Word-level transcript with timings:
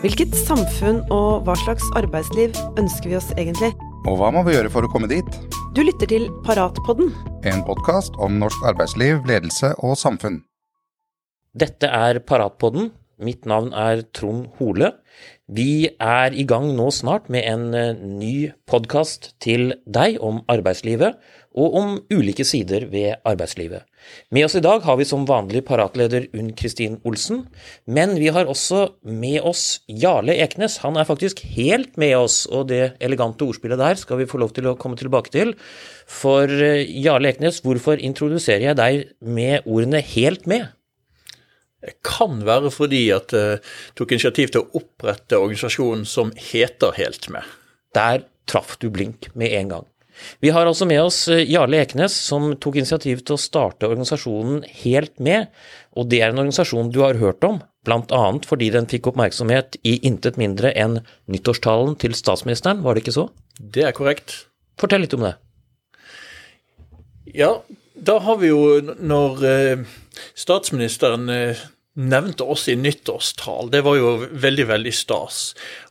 Hvilket 0.00 0.32
samfunn 0.32 1.02
og 1.12 1.42
hva 1.44 1.52
slags 1.60 1.84
arbeidsliv 1.98 2.54
ønsker 2.80 3.10
vi 3.10 3.16
oss 3.18 3.26
egentlig? 3.34 3.68
Og 4.08 4.14
hva 4.16 4.30
må 4.32 4.40
vi 4.46 4.54
gjøre 4.54 4.70
for 4.72 4.86
å 4.86 4.88
komme 4.88 5.10
dit? 5.10 5.26
Du 5.76 5.82
lytter 5.84 6.08
til 6.08 6.24
Paratpodden. 6.46 7.10
En 7.44 7.60
podkast 7.66 8.16
om 8.16 8.38
norsk 8.40 8.64
arbeidsliv, 8.70 9.20
ledelse 9.28 9.74
og 9.84 9.98
samfunn. 10.00 10.38
Dette 11.52 11.90
er 11.92 12.22
Paratpodden. 12.24 12.94
Mitt 13.20 13.44
navn 13.44 13.74
er 13.76 14.00
Trond 14.16 14.48
Hole. 14.56 14.94
Vi 15.52 15.90
er 16.00 16.32
i 16.32 16.46
gang 16.48 16.70
nå 16.78 16.88
snart 16.96 17.28
med 17.28 17.44
en 17.44 17.68
eh, 17.76 17.92
ny 18.00 18.34
podkast 18.72 19.34
til 19.44 19.74
deg 19.84 20.16
om 20.24 20.40
arbeidslivet, 20.48 21.20
og 21.58 21.74
om 21.74 21.94
ulike 22.12 22.44
sider 22.46 22.84
ved 22.92 23.18
arbeidslivet. 23.26 23.82
Med 24.30 24.46
oss 24.46 24.54
i 24.54 24.62
dag 24.62 24.84
har 24.86 24.96
vi 25.00 25.06
som 25.08 25.26
vanlig 25.26 25.64
paratleder 25.66 26.28
Unn 26.38 26.52
Kristin 26.56 26.98
Olsen, 27.06 27.42
men 27.90 28.14
vi 28.20 28.30
har 28.30 28.48
også 28.50 28.84
med 29.02 29.40
oss 29.46 29.80
Jarle 29.90 30.36
Eknes. 30.44 30.78
Han 30.84 30.96
er 30.96 31.08
faktisk 31.08 31.42
helt 31.56 31.98
med 32.00 32.14
oss, 32.20 32.44
og 32.46 32.68
det 32.70 32.94
elegante 33.02 33.46
ordspillet 33.46 33.80
der 33.80 33.98
skal 33.98 34.22
vi 34.22 34.28
få 34.30 34.38
lov 34.42 34.54
til 34.54 34.70
å 34.70 34.76
komme 34.78 34.98
tilbake 35.00 35.34
til. 35.34 35.56
For 36.06 36.46
eh, 36.46 36.86
Jarle 37.02 37.34
Eknes, 37.34 37.62
hvorfor 37.66 37.98
introduserer 37.98 38.70
jeg 38.70 38.80
deg 38.80 39.08
med 39.20 39.66
ordene 39.66 40.02
'helt 40.02 40.46
med'? 40.46 40.70
Det 41.80 41.96
kan 42.04 42.42
være 42.44 42.70
fordi 42.70 43.06
at 43.10 43.32
jeg 43.32 43.60
tok 43.96 44.12
initiativ 44.12 44.50
til 44.52 44.60
å 44.60 44.82
opprette 44.82 45.38
organisasjonen 45.38 46.04
som 46.04 46.32
heter 46.36 46.92
Helt 46.92 47.30
med. 47.32 47.42
Der 47.96 48.26
traff 48.46 48.76
du 48.78 48.90
blink 48.90 49.30
med 49.34 49.54
en 49.56 49.72
gang. 49.72 49.86
Vi 50.40 50.52
har 50.54 50.68
altså 50.68 50.86
med 50.88 51.02
oss 51.02 51.22
eh, 51.28 51.44
Jarle 51.48 51.80
Eknes, 51.82 52.14
som 52.14 52.52
tok 52.60 52.80
initiativ 52.80 53.24
til 53.24 53.36
å 53.36 53.40
starte 53.40 53.88
organisasjonen 53.88 54.62
Helt 54.82 55.16
med. 55.22 55.50
Og 55.98 56.08
det 56.10 56.22
er 56.22 56.30
en 56.30 56.42
organisasjon 56.42 56.92
du 56.94 57.00
har 57.02 57.18
hørt 57.20 57.44
om, 57.46 57.58
bl.a. 57.86 58.22
fordi 58.46 58.70
den 58.74 58.88
fikk 58.90 59.10
oppmerksomhet 59.10 59.80
i 59.82 59.96
intet 60.06 60.38
mindre 60.40 60.72
enn 60.78 61.00
nyttårstalen 61.30 61.96
til 62.00 62.14
statsministeren, 62.18 62.84
var 62.84 62.94
det 62.94 63.04
ikke 63.04 63.16
så? 63.16 63.26
Det 63.58 63.84
er 63.88 63.96
korrekt. 63.96 64.44
Fortell 64.80 65.04
litt 65.04 65.16
om 65.16 65.26
det. 65.26 65.34
Ja, 67.34 67.60
da 67.94 68.16
har 68.24 68.40
vi 68.40 68.50
jo 68.50 68.94
når 69.00 69.44
eh, 69.46 69.84
statsministeren 70.38 71.28
eh, 71.32 71.68
nevnte 71.98 72.46
oss 72.46 72.68
i 72.68 72.76
nyttårstal. 72.76 73.70
Det 73.70 73.82
var 73.82 73.96
jo 73.98 74.10
veldig, 74.30 74.66
veldig 74.70 74.92
stas. 74.94 75.40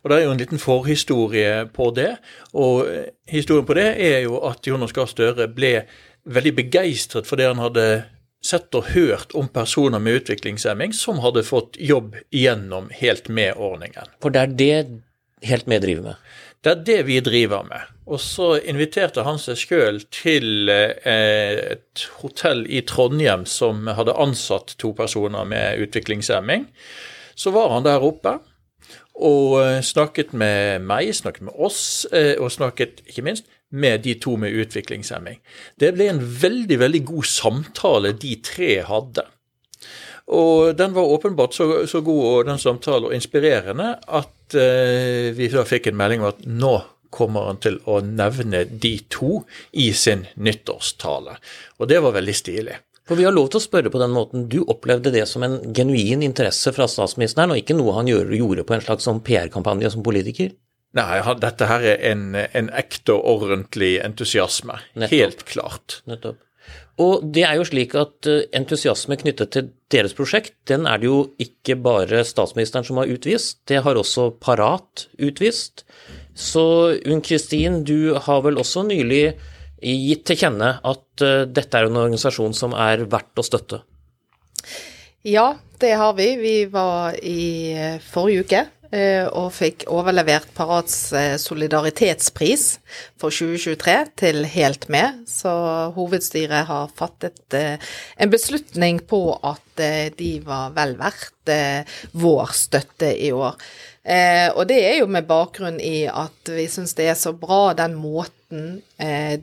Og 0.01 0.09
det 0.09 0.19
er 0.19 0.25
jo 0.25 0.35
en 0.35 0.41
liten 0.41 0.61
forhistorie 0.61 1.65
på 1.75 1.89
det. 1.95 2.13
Og 2.55 2.87
historien 3.29 3.67
på 3.67 3.75
det 3.77 3.89
er 3.99 4.21
jo 4.23 4.39
at 4.47 4.67
Jonas 4.67 4.95
Gahr 4.95 5.09
Støre 5.11 5.49
ble 5.51 5.73
veldig 6.29 6.55
begeistret 6.55 7.27
for 7.27 7.39
det 7.39 7.49
han 7.49 7.61
hadde 7.61 7.89
sett 8.45 8.71
og 8.77 8.93
hørt 8.93 9.35
om 9.35 9.49
personer 9.51 9.99
med 9.99 10.21
utviklingshemming 10.21 10.93
som 10.95 11.19
hadde 11.23 11.43
fått 11.43 11.75
jobb 11.75 12.15
gjennom 12.31 12.87
Helt 12.95 13.27
med-ordningen. 13.27 14.15
For 14.23 14.31
det 14.31 14.41
er 14.41 14.55
det 14.61 14.75
Helt 15.45 15.67
med 15.67 15.81
driver 15.85 16.03
med? 16.09 16.15
Det 16.63 16.71
er 16.71 16.83
det 16.83 16.99
vi 17.07 17.19
driver 17.23 17.63
med. 17.63 17.91
Og 18.09 18.19
så 18.19 18.57
inviterte 18.67 19.23
han 19.23 19.39
seg 19.39 19.59
sjøl 19.61 20.01
til 20.11 20.71
eh, 20.73 21.75
et 21.77 22.05
hotell 22.19 22.65
i 22.67 22.81
Trondheim 22.83 23.45
som 23.47 23.87
hadde 23.87 24.17
ansatt 24.19 24.75
to 24.81 24.91
personer 24.97 25.47
med 25.47 25.85
utviklingshemming. 25.85 26.67
Så 27.39 27.53
var 27.55 27.71
han 27.71 27.87
der 27.87 28.03
oppe 28.03 28.39
og 29.19 29.59
eh, 29.61 29.79
snakket 29.85 30.33
med 30.35 30.83
meg, 30.87 31.13
snakket 31.15 31.47
med 31.47 31.55
oss, 31.55 31.81
eh, 32.15 32.35
og 32.39 32.51
snakket 32.51 33.03
ikke 33.07 33.23
minst 33.27 33.47
med 33.69 34.03
de 34.03 34.15
to 34.19 34.35
med 34.39 34.55
utviklingshemming. 34.55 35.39
Det 35.79 35.93
ble 35.95 36.09
en 36.09 36.23
veldig, 36.41 36.79
veldig 36.81 37.03
god 37.11 37.29
samtale 37.29 38.15
de 38.17 38.33
tre 38.43 38.79
hadde. 38.87 39.25
Og 40.29 40.75
den 40.77 40.91
var 40.93 41.09
åpenbart 41.09 41.55
så, 41.55 41.85
så 41.89 42.01
god 42.05 42.25
og 42.25 42.49
den 42.49 42.59
samtalen 42.61 43.09
og 43.09 43.15
inspirerende 43.15 43.95
at 44.07 44.33
eh, 44.57 45.29
vi 45.35 45.49
da 45.51 45.65
fikk 45.67 45.89
en 45.89 45.99
melding 45.99 46.23
om 46.23 46.31
at 46.31 46.45
nå 46.45 46.75
kommer 47.13 47.47
han 47.49 47.57
til 47.61 47.79
å 47.89 47.99
nevne 48.05 48.63
de 48.69 48.93
to 49.09 49.41
i 49.71 49.89
sin 49.97 50.27
nyttårstale. 50.37 51.39
Og 51.81 51.89
det 51.89 51.99
var 52.05 52.13
veldig 52.15 52.35
stilig. 52.37 52.77
For 53.09 53.17
vi 53.17 53.25
har 53.25 53.33
lov 53.33 53.47
til 53.49 53.57
å 53.57 53.63
spørre 53.63 53.89
på 53.89 54.01
den 54.01 54.13
måten. 54.13 54.45
Du 54.51 54.59
opplevde 54.69 55.09
det 55.13 55.23
som 55.25 55.41
en 55.45 55.57
genuin 55.73 56.21
interesse 56.21 56.69
fra 56.75 56.85
statsministeren, 56.85 57.49
og 57.49 57.57
ikke 57.57 57.77
noe 57.77 57.95
han 57.97 58.09
gjorde 58.09 58.65
på 58.67 58.75
en 58.75 58.83
slags 58.85 59.07
sånn 59.09 59.23
PR-kampanje 59.25 59.89
som 59.95 60.05
politiker? 60.05 60.53
Nei, 60.97 61.17
dette 61.41 61.69
her 61.69 61.85
er 61.85 62.03
en, 62.11 62.27
en 62.37 62.69
ekte 62.77 63.13
og 63.17 63.41
ordentlig 63.41 63.95
entusiasme. 64.05 64.77
Nettopp. 64.93 65.17
Helt 65.17 65.43
klart. 65.49 65.99
Nettopp. 66.09 66.37
Og 66.99 67.23
det 67.33 67.45
er 67.47 67.55
jo 67.59 67.67
slik 67.67 67.95
at 67.97 68.27
eh, 68.29 68.45
entusiasme 68.55 69.17
knyttet 69.21 69.53
til 69.55 69.69
deres 69.91 70.15
prosjekt, 70.17 70.55
den 70.69 70.87
er 70.89 70.99
det 70.99 71.07
jo 71.07 71.19
ikke 71.41 71.77
bare 71.79 72.25
statsministeren 72.27 72.85
som 72.87 72.99
har 73.01 73.11
utvist, 73.11 73.61
det 73.71 73.81
har 73.85 73.97
også 73.97 74.29
Parat 74.41 75.07
utvist. 75.17 75.85
Så 76.35 76.65
Unn 77.07 77.23
Kristin, 77.25 77.83
du 77.87 78.15
har 78.15 78.43
vel 78.45 78.59
også 78.59 78.83
nylig 78.87 79.23
gitt 79.79 80.25
til 80.27 80.39
kjenne 80.39 80.73
at 80.83 81.23
uh, 81.23 81.47
dette 81.47 81.79
er 81.79 81.87
en 81.87 81.99
organisasjon 81.99 82.55
som 82.55 82.75
er 82.75 83.05
verdt 83.11 83.39
å 83.39 83.45
støtte? 83.47 83.81
Ja, 85.27 85.53
det 85.79 85.93
har 85.99 86.15
vi. 86.19 86.33
Vi 86.39 86.55
var 86.71 87.15
i 87.23 87.71
eh, 87.75 88.03
forrige 88.03 88.43
uke 88.43 88.65
Eh, 88.78 88.78
og 89.37 89.51
fikk 89.53 89.83
overlevert 89.93 90.49
Parats 90.57 91.11
eh, 91.13 91.35
solidaritetspris 91.37 92.63
for 93.21 93.29
2023 93.29 93.97
til 94.17 94.47
Helt 94.49 94.87
Med. 94.89 95.19
Så 95.29 95.51
hovedstyret 95.93 96.65
har 96.65 96.89
fattet 96.97 97.53
eh, 97.53 97.91
en 98.17 98.33
beslutning 98.33 99.03
på 99.05 99.21
at 99.45 99.61
de 100.19 100.31
var 100.43 100.73
vel 100.75 100.97
verdt 100.99 101.53
vår 102.19 102.49
støtte 102.51 103.13
i 103.15 103.29
år. 103.31 103.55
Og 104.57 104.65
det 104.67 104.79
er 104.83 104.97
jo 104.97 105.05
med 105.07 105.23
bakgrunn 105.29 105.77
i 105.79 106.01
at 106.11 106.51
vi 106.51 106.65
syns 106.67 106.97
det 106.97 107.05
er 107.07 107.15
så 107.15 107.31
bra 107.31 107.71
den 107.79 107.95
måten 107.95 108.81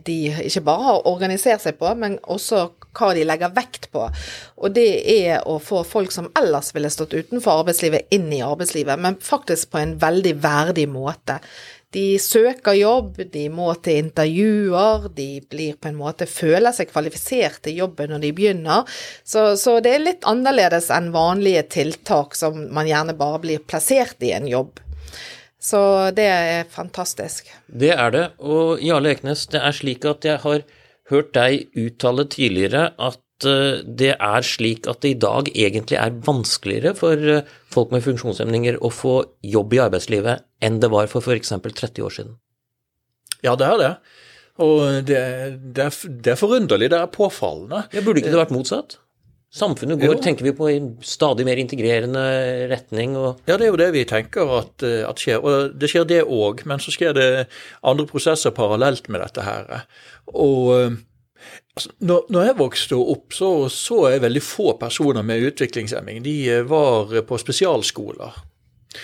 de 0.05 0.17
ikke 0.43 0.61
bare 0.67 0.85
har 0.91 1.09
organisert 1.09 1.65
seg 1.65 1.79
på, 1.81 1.89
men 1.97 2.19
også 2.21 2.67
hva 2.97 3.13
de 3.15 3.25
legger 3.27 3.53
vekt 3.55 3.89
på. 3.93 4.07
Og 4.57 4.75
det 4.75 4.89
er 5.13 5.47
å 5.47 5.59
få 5.63 5.83
folk 5.87 6.13
som 6.15 6.29
ellers 6.39 6.73
ville 6.75 6.91
stått 6.93 7.15
utenfor 7.15 7.63
arbeidslivet, 7.63 8.09
inn 8.15 8.29
i 8.33 8.43
arbeidslivet, 8.45 8.99
men 8.99 9.19
faktisk 9.21 9.71
på 9.73 9.81
en 9.81 9.97
veldig 10.01 10.35
verdig 10.43 10.87
måte. 10.91 11.39
De 11.95 12.17
søker 12.19 12.75
jobb, 12.75 13.21
de 13.31 13.45
må 13.49 13.69
til 13.79 14.01
intervjuer, 14.01 15.07
de 15.15 15.27
blir 15.47 15.77
på 15.79 15.87
en 15.87 15.95
måte 15.97 16.27
føler 16.27 16.75
seg 16.75 16.89
kvalifisert 16.91 17.61
til 17.63 17.79
jobben 17.79 18.11
når 18.11 18.25
de 18.25 18.31
begynner. 18.35 18.97
Så, 19.23 19.53
så 19.55 19.77
det 19.83 19.93
er 19.95 20.03
litt 20.03 20.27
annerledes 20.27 20.91
enn 20.93 21.13
vanlige 21.15 21.63
tiltak 21.77 22.35
som 22.35 22.59
man 22.75 22.89
gjerne 22.89 23.15
bare 23.17 23.39
blir 23.45 23.63
plassert 23.63 24.19
i 24.19 24.33
en 24.35 24.49
jobb. 24.51 24.81
Så 25.63 25.79
det 26.15 26.27
er 26.27 26.67
fantastisk. 26.69 27.47
Det 27.67 27.93
er 27.95 28.11
det. 28.13 28.25
Og 28.43 28.83
Jarle 28.83 29.15
Eknes, 29.15 29.47
det 29.51 29.63
er 29.63 29.75
slik 29.75 30.05
at 30.07 30.27
jeg 30.27 30.43
har 30.43 30.67
hørt 31.11 31.33
deg 31.37 31.67
uttale 31.79 32.27
tidligere 32.31 32.89
at 32.97 33.47
eh, 33.47 33.79
det 33.85 34.13
er 34.15 34.45
slik 34.45 34.89
at 34.91 35.01
det 35.05 35.13
i 35.13 35.19
dag 35.21 35.51
egentlig 35.53 35.99
er 35.99 36.19
vanskeligere 36.27 36.93
for 36.97 37.31
eh, 37.37 37.55
folk 37.73 37.93
med 37.95 38.05
funksjonshemninger 38.05 38.79
å 38.81 38.91
få 38.93 39.15
jobb 39.45 39.77
i 39.77 39.81
arbeidslivet 39.87 40.45
enn 40.63 40.79
det 40.83 40.91
var 40.93 41.09
for 41.11 41.23
f.eks. 41.23 41.55
30 41.63 42.05
år 42.07 42.17
siden? 42.19 42.37
Ja, 43.45 43.55
det 43.55 43.67
er 43.67 43.81
det. 43.81 43.91
Og 44.63 44.79
det, 45.05 45.19
det, 45.77 45.83
er, 45.83 45.97
det 46.23 46.31
er, 46.33 46.39
forunderlig, 46.39 46.89
det 46.89 46.97
er 46.97 47.11
påfallende. 47.13 47.83
Ja, 47.93 48.01
Burde 48.01 48.23
ikke 48.23 48.33
det 48.33 48.41
vært 48.41 48.55
motsatt? 48.55 48.97
Samfunnet 49.53 49.99
går, 50.01 50.17
jo. 50.17 50.21
tenker 50.21 50.43
vi 50.43 50.51
på, 50.53 50.67
i 50.69 50.79
stadig 51.07 51.45
mer 51.47 51.59
integrerende 51.61 52.23
retning. 52.67 53.15
Og... 53.15 53.39
Ja, 53.47 53.55
det 53.55 53.67
er 53.67 53.71
jo 53.71 53.79
det 53.79 53.91
vi 53.95 54.03
tenker 54.09 54.49
at, 54.59 54.83
at 54.83 55.23
skjer. 55.23 55.39
Og 55.39 55.77
det 55.79 55.89
skjer 55.91 56.07
det 56.09 56.23
òg, 56.25 56.65
men 56.67 56.83
så 56.83 56.91
skjer 56.93 57.15
det 57.15 57.27
andre 57.81 58.07
prosesser 58.09 58.53
parallelt 58.55 59.07
med 59.07 59.23
dette 59.23 59.45
her. 59.47 59.87
Og 60.35 60.73
altså, 60.75 61.93
når, 62.03 62.27
når, 62.33 62.49
jeg 62.49 62.59
vokste 62.59 62.99
opp, 62.99 63.31
så 63.37 63.51
så 63.71 64.03
jeg 64.11 64.25
veldig 64.25 64.43
få 64.43 64.75
personer 64.81 65.23
med 65.23 65.47
utviklingshemming. 65.47 66.21
De 66.27 66.37
eh, 66.51 66.67
var 66.67 67.15
på 67.29 67.39
spesialskoler. 67.39 68.43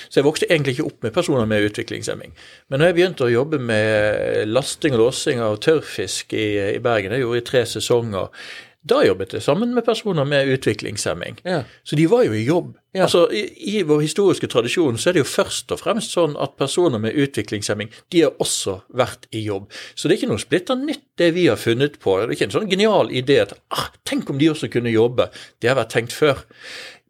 Så 0.09 0.19
jeg 0.19 0.25
vokste 0.25 0.47
egentlig 0.50 0.77
ikke 0.77 0.89
opp 0.89 1.06
med 1.06 1.15
personer 1.15 1.47
med 1.47 1.69
utviklingshemming. 1.69 2.35
Men 2.67 2.81
når 2.81 2.89
jeg 2.89 2.97
begynte 2.97 3.25
å 3.27 3.33
jobbe 3.33 3.59
med 3.62 4.50
lasting 4.50 4.95
og 4.95 5.06
låsing 5.06 5.41
av 5.44 5.59
tørrfisk 5.63 6.33
i, 6.35 6.47
i 6.75 6.83
Bergen, 6.83 7.13
jeg 7.13 7.25
gjorde 7.25 7.41
i 7.44 7.47
tre 7.47 7.65
sesonger, 7.69 8.47
da 8.83 9.00
jobbet 9.06 9.33
jeg 9.35 9.44
sammen 9.45 9.71
med 9.75 9.85
personer 9.88 10.25
med 10.27 10.50
utviklingshemming. 10.57 11.38
Ja. 11.47 11.62
Så 11.88 11.95
de 11.95 12.07
var 12.12 12.25
jo 12.27 12.33
i 12.35 12.44
jobb. 12.44 12.74
Ja. 12.94 13.06
Altså, 13.06 13.24
i, 13.31 13.45
i, 13.71 13.75
vår 13.88 14.03
historiske 14.03 14.50
tradisjon 14.51 15.00
så 15.00 15.09
er 15.09 15.15
det 15.15 15.24
jo 15.24 15.30
først 15.30 15.71
og 15.74 15.80
fremst 15.81 16.13
sånn 16.13 16.35
at 16.41 16.57
personer 16.59 17.01
med 17.01 17.15
utviklingshemming 17.18 17.94
de 18.13 18.25
har 18.25 18.35
også 18.44 18.81
vært 18.94 19.30
i 19.31 19.45
jobb. 19.45 19.69
Så 19.95 20.07
det 20.07 20.18
er 20.18 20.21
ikke 20.21 20.33
noe 20.33 20.44
splitter 20.44 20.81
nytt 20.81 21.06
det 21.21 21.31
vi 21.38 21.47
har 21.47 21.62
funnet 21.62 21.95
på. 22.03 22.18
Det 22.19 22.27
er 22.27 22.35
ikke 22.35 22.50
en 22.51 22.57
sånn 22.57 22.69
genial 22.74 23.13
idé 23.15 23.39
at 23.45 23.56
ah, 23.74 23.88
tenk 24.09 24.30
om 24.30 24.41
de 24.41 24.51
også 24.51 24.69
kunne 24.74 24.94
jobbe. 24.94 25.29
Det 25.63 25.71
har 25.71 25.79
vært 25.79 25.95
tenkt 25.95 26.18
før. 26.18 26.44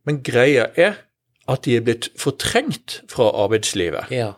Men 0.07 0.21
greia 0.23 0.69
er 0.77 1.01
at 1.51 1.65
de 1.65 1.75
er 1.75 1.83
blitt 1.83 2.11
fortrengt 2.19 3.01
fra 3.11 3.27
arbeidslivet. 3.43 4.13
Ja. 4.13 4.35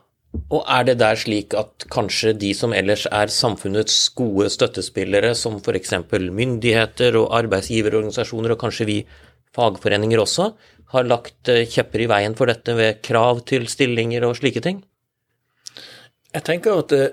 Og 0.54 0.62
er 0.70 0.86
det 0.88 0.98
der 1.02 1.18
slik 1.20 1.56
at 1.58 1.88
kanskje 1.94 2.34
de 2.38 2.52
som 2.58 2.74
ellers 2.76 3.06
er 3.10 3.32
samfunnets 3.34 3.98
gode 4.18 4.50
støttespillere, 4.54 5.34
som 5.36 5.58
f.eks. 5.60 5.94
myndigheter 6.12 7.18
og 7.20 7.32
arbeidsgiverorganisasjoner, 7.40 8.54
og 8.54 8.62
kanskje 8.62 8.90
vi 8.90 8.98
fagforeninger 9.56 10.22
også, 10.22 10.52
har 10.94 11.08
lagt 11.10 11.50
eh, 11.50 11.66
kjepper 11.70 12.04
i 12.04 12.10
veien 12.12 12.36
for 12.38 12.52
dette 12.52 12.76
ved 12.78 13.02
krav 13.06 13.42
til 13.50 13.68
stillinger 13.72 14.28
og 14.28 14.38
slike 14.40 14.62
ting? 14.64 14.84
Jeg 16.36 16.44
tenker 16.46 16.82
at 16.84 16.92
det 16.92 17.06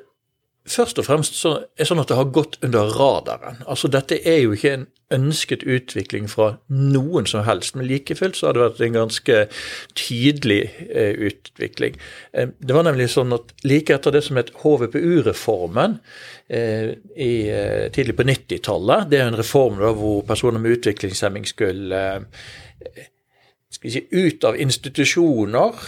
først 0.68 0.98
og 1.00 1.06
fremst 1.06 1.36
så 1.38 1.56
er 1.58 1.82
det 1.82 1.88
sånn 1.88 2.00
at 2.02 2.10
det 2.10 2.18
har 2.18 2.32
gått 2.34 2.58
under 2.62 2.90
radaren. 2.94 3.62
Altså 3.66 3.90
dette 3.90 4.20
er 4.28 4.44
jo 4.44 4.52
ikke 4.54 4.74
en 4.76 4.86
ønsket 5.12 5.64
utvikling 5.68 6.28
fra 6.30 6.54
noen 6.72 7.26
som 7.28 7.44
helst, 7.44 7.74
men 7.76 7.88
like 7.88 8.14
fullt 8.16 8.38
så 8.38 8.48
har 8.48 8.56
det 8.56 8.62
vært 8.62 8.82
en 8.86 8.96
ganske 8.96 9.38
tydelig 9.98 10.60
eh, 10.88 11.12
utvikling. 11.28 11.98
Eh, 12.32 12.54
det 12.58 12.76
var 12.76 12.86
nemlig 12.86 13.10
sånn 13.12 13.34
at 13.36 13.52
like 13.66 13.92
etter 13.92 14.14
det 14.14 14.24
som 14.24 14.40
het 14.40 14.54
HVPU-reformen 14.62 15.98
eh, 16.48 16.94
eh, 17.12 17.88
tidlig 17.92 18.16
på 18.18 18.28
90-tallet, 18.30 19.10
det 19.12 19.20
er 19.20 19.28
en 19.32 19.40
reform 19.40 19.82
da 19.82 19.92
hvor 19.98 20.22
personer 20.28 20.62
med 20.62 20.78
utviklingshemming 20.78 21.48
skulle 21.50 22.04
eh, 22.14 23.10
skal 23.82 23.94
si, 23.96 24.02
ut 24.10 24.44
av 24.46 24.58
institusjoner. 24.62 25.80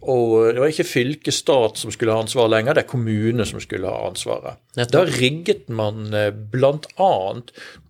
Og 0.00 0.36
det 0.54 0.62
var 0.62 0.72
ikke 0.72 0.88
fylke, 0.88 1.34
stat 1.34 1.80
som 1.80 1.92
skulle 1.92 2.14
ha 2.14 2.22
ansvar 2.24 2.48
lenger, 2.52 2.76
det 2.76 2.86
er 2.86 2.92
kommune 2.92 3.46
som 3.48 3.60
skulle 3.62 3.90
ha 3.90 4.08
ansvaret. 4.08 4.60
Nettopp. 4.78 4.94
Da 4.94 5.18
rigget 5.20 5.68
man 5.68 6.14
eh, 6.16 6.30
bl.a. 6.32 7.12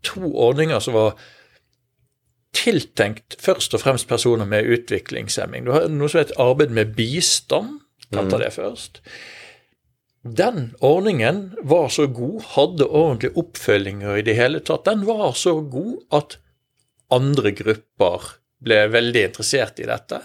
to 0.02 0.32
ordninger 0.48 0.82
som 0.82 0.98
var 0.98 1.14
tiltenkt 2.52 3.38
først 3.40 3.74
og 3.74 3.84
fremst 3.84 4.10
personer 4.10 4.48
med 4.48 4.68
utviklingshemming. 4.68 5.64
Du 5.64 5.72
har 5.72 5.86
noe 5.88 6.10
som 6.10 6.20
heter 6.20 6.42
arbeid 6.42 6.74
med 6.74 6.96
bistand. 6.98 7.78
Kan 8.12 8.28
ta 8.28 8.36
det 8.42 8.50
først. 8.52 9.00
Den 10.22 10.74
ordningen 10.84 11.54
var 11.66 11.88
så 11.90 12.04
god, 12.06 12.42
hadde 12.54 12.86
ordentlig 12.86 13.32
oppfølginger 13.40 14.20
i 14.20 14.26
det 14.26 14.36
hele 14.38 14.60
tatt. 14.60 14.84
Den 14.84 15.06
var 15.08 15.32
så 15.38 15.56
god 15.64 15.96
at 16.14 16.36
andre 17.12 17.54
grupper 17.56 18.28
ble 18.62 18.82
veldig 18.92 19.24
interessert 19.30 19.80
i 19.82 19.88
dette 19.88 20.22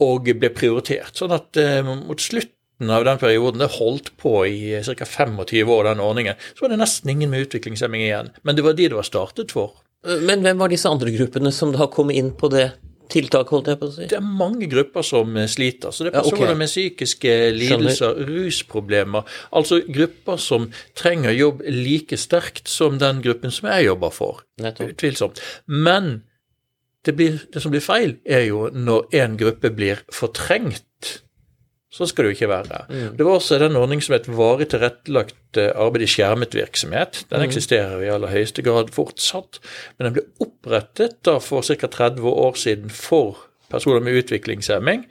og 0.00 0.30
ble 0.40 0.48
prioritert. 0.56 1.12
Sånn 1.18 1.34
at 1.36 1.56
eh, 1.60 1.82
mot 1.84 2.20
slutten 2.20 2.88
av 2.92 3.04
den 3.04 3.18
perioden, 3.20 3.60
det 3.60 3.68
holdt 3.76 4.14
på 4.20 4.38
i 4.48 4.78
ca. 4.86 5.04
25 5.04 5.68
år, 5.68 5.90
den 5.90 6.00
ordningen, 6.04 6.38
så 6.56 6.64
var 6.64 6.72
det 6.72 6.80
nesten 6.80 7.12
ingen 7.12 7.32
med 7.32 7.44
utviklingshemming 7.44 8.06
igjen. 8.06 8.30
Men 8.42 8.56
det 8.56 8.64
var 8.64 8.78
de 8.78 8.88
det 8.88 8.96
var 8.96 9.08
startet 9.08 9.52
for. 9.52 9.74
Eh, 10.06 10.22
Men 10.24 10.40
hvem 10.46 10.62
var 10.62 10.72
disse 10.72 10.88
andre 10.88 11.12
gruppene 11.12 11.52
som 11.52 11.74
da 11.76 11.90
kom 11.92 12.12
inn 12.14 12.32
på 12.40 12.48
det 12.52 12.70
tiltaket, 13.10 13.50
holdt 13.52 13.68
jeg 13.72 13.78
på 13.80 13.88
å 13.90 13.92
si? 13.92 14.06
Det 14.08 14.16
er 14.20 14.24
mange 14.24 14.68
grupper 14.70 15.04
som 15.04 15.36
eh, 15.36 15.48
sliter. 15.50 15.92
Så 15.92 16.06
det 16.06 16.14
er 16.14 16.20
Ja, 16.20 16.24
okay. 16.24 16.38
personer 16.38 16.56
med 16.62 16.70
psykiske 16.72 17.36
lidelser, 17.58 18.24
rusproblemer. 18.30 19.28
Altså 19.52 19.82
grupper 19.84 20.40
som 20.40 20.70
trenger 20.96 21.36
jobb 21.36 21.60
like 21.68 22.16
sterkt 22.16 22.70
som 22.72 22.96
den 23.02 23.20
gruppen 23.20 23.52
som 23.52 23.68
jeg 23.74 23.90
jobber 23.90 24.14
for. 24.14 24.40
Nettopp. 24.62 24.94
Utvilsomt. 24.94 25.42
Men 25.66 26.22
det, 27.06 27.16
blir, 27.16 27.40
det 27.52 27.62
som 27.62 27.72
blir 27.72 27.84
feil, 27.84 28.18
er 28.28 28.46
jo 28.50 28.68
når 28.74 29.08
en 29.22 29.36
gruppe 29.40 29.72
blir 29.72 30.02
fortrengt. 30.12 31.20
Så 31.90 32.06
skal 32.06 32.24
det 32.24 32.30
jo 32.30 32.36
ikke 32.36 32.50
være. 32.52 32.84
Det 33.18 33.24
var 33.26 33.40
også 33.40 33.58
den 33.58 33.78
ordning 33.78 34.02
som 34.04 34.14
het 34.14 34.28
varig 34.30 34.68
tilrettelagt 34.70 35.58
eh, 35.58 35.72
arbeid 35.74 36.04
i 36.06 36.10
skjermet 36.10 36.54
virksomhet. 36.54 37.24
Den 37.32 37.42
eksisterer 37.42 38.04
i 38.04 38.12
aller 38.12 38.30
høyeste 38.30 38.62
grad 38.62 38.92
fortsatt, 38.94 39.58
men 39.98 40.06
den 40.06 40.18
ble 40.18 40.26
opprettet 40.44 41.18
da 41.26 41.40
for 41.42 41.66
ca. 41.66 41.90
30 41.90 42.22
år 42.30 42.60
siden 42.60 42.94
for 42.94 43.42
personer 43.72 44.04
med 44.06 44.20
utviklingshemming. 44.22 45.08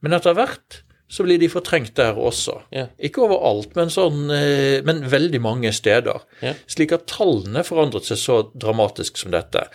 Men 0.00 0.16
etter 0.16 0.38
hvert 0.38 0.82
så 1.12 1.24
blir 1.24 1.40
de 1.40 1.48
fortrengt 1.52 1.94
der 1.96 2.16
også. 2.20 2.58
Ja. 2.72 2.86
Ikke 3.00 3.24
overalt, 3.24 3.72
men, 3.76 3.92
sånn, 3.92 4.26
eh, 4.32 4.80
men 4.84 5.04
veldig 5.08 5.40
mange 5.44 5.72
steder. 5.76 6.24
Ja. 6.44 6.54
Slik 6.68 6.92
at 6.96 7.08
tallene 7.10 7.64
forandret 7.64 8.08
seg 8.08 8.20
så 8.20 8.40
dramatisk 8.52 9.20
som 9.20 9.32
dette. 9.32 9.66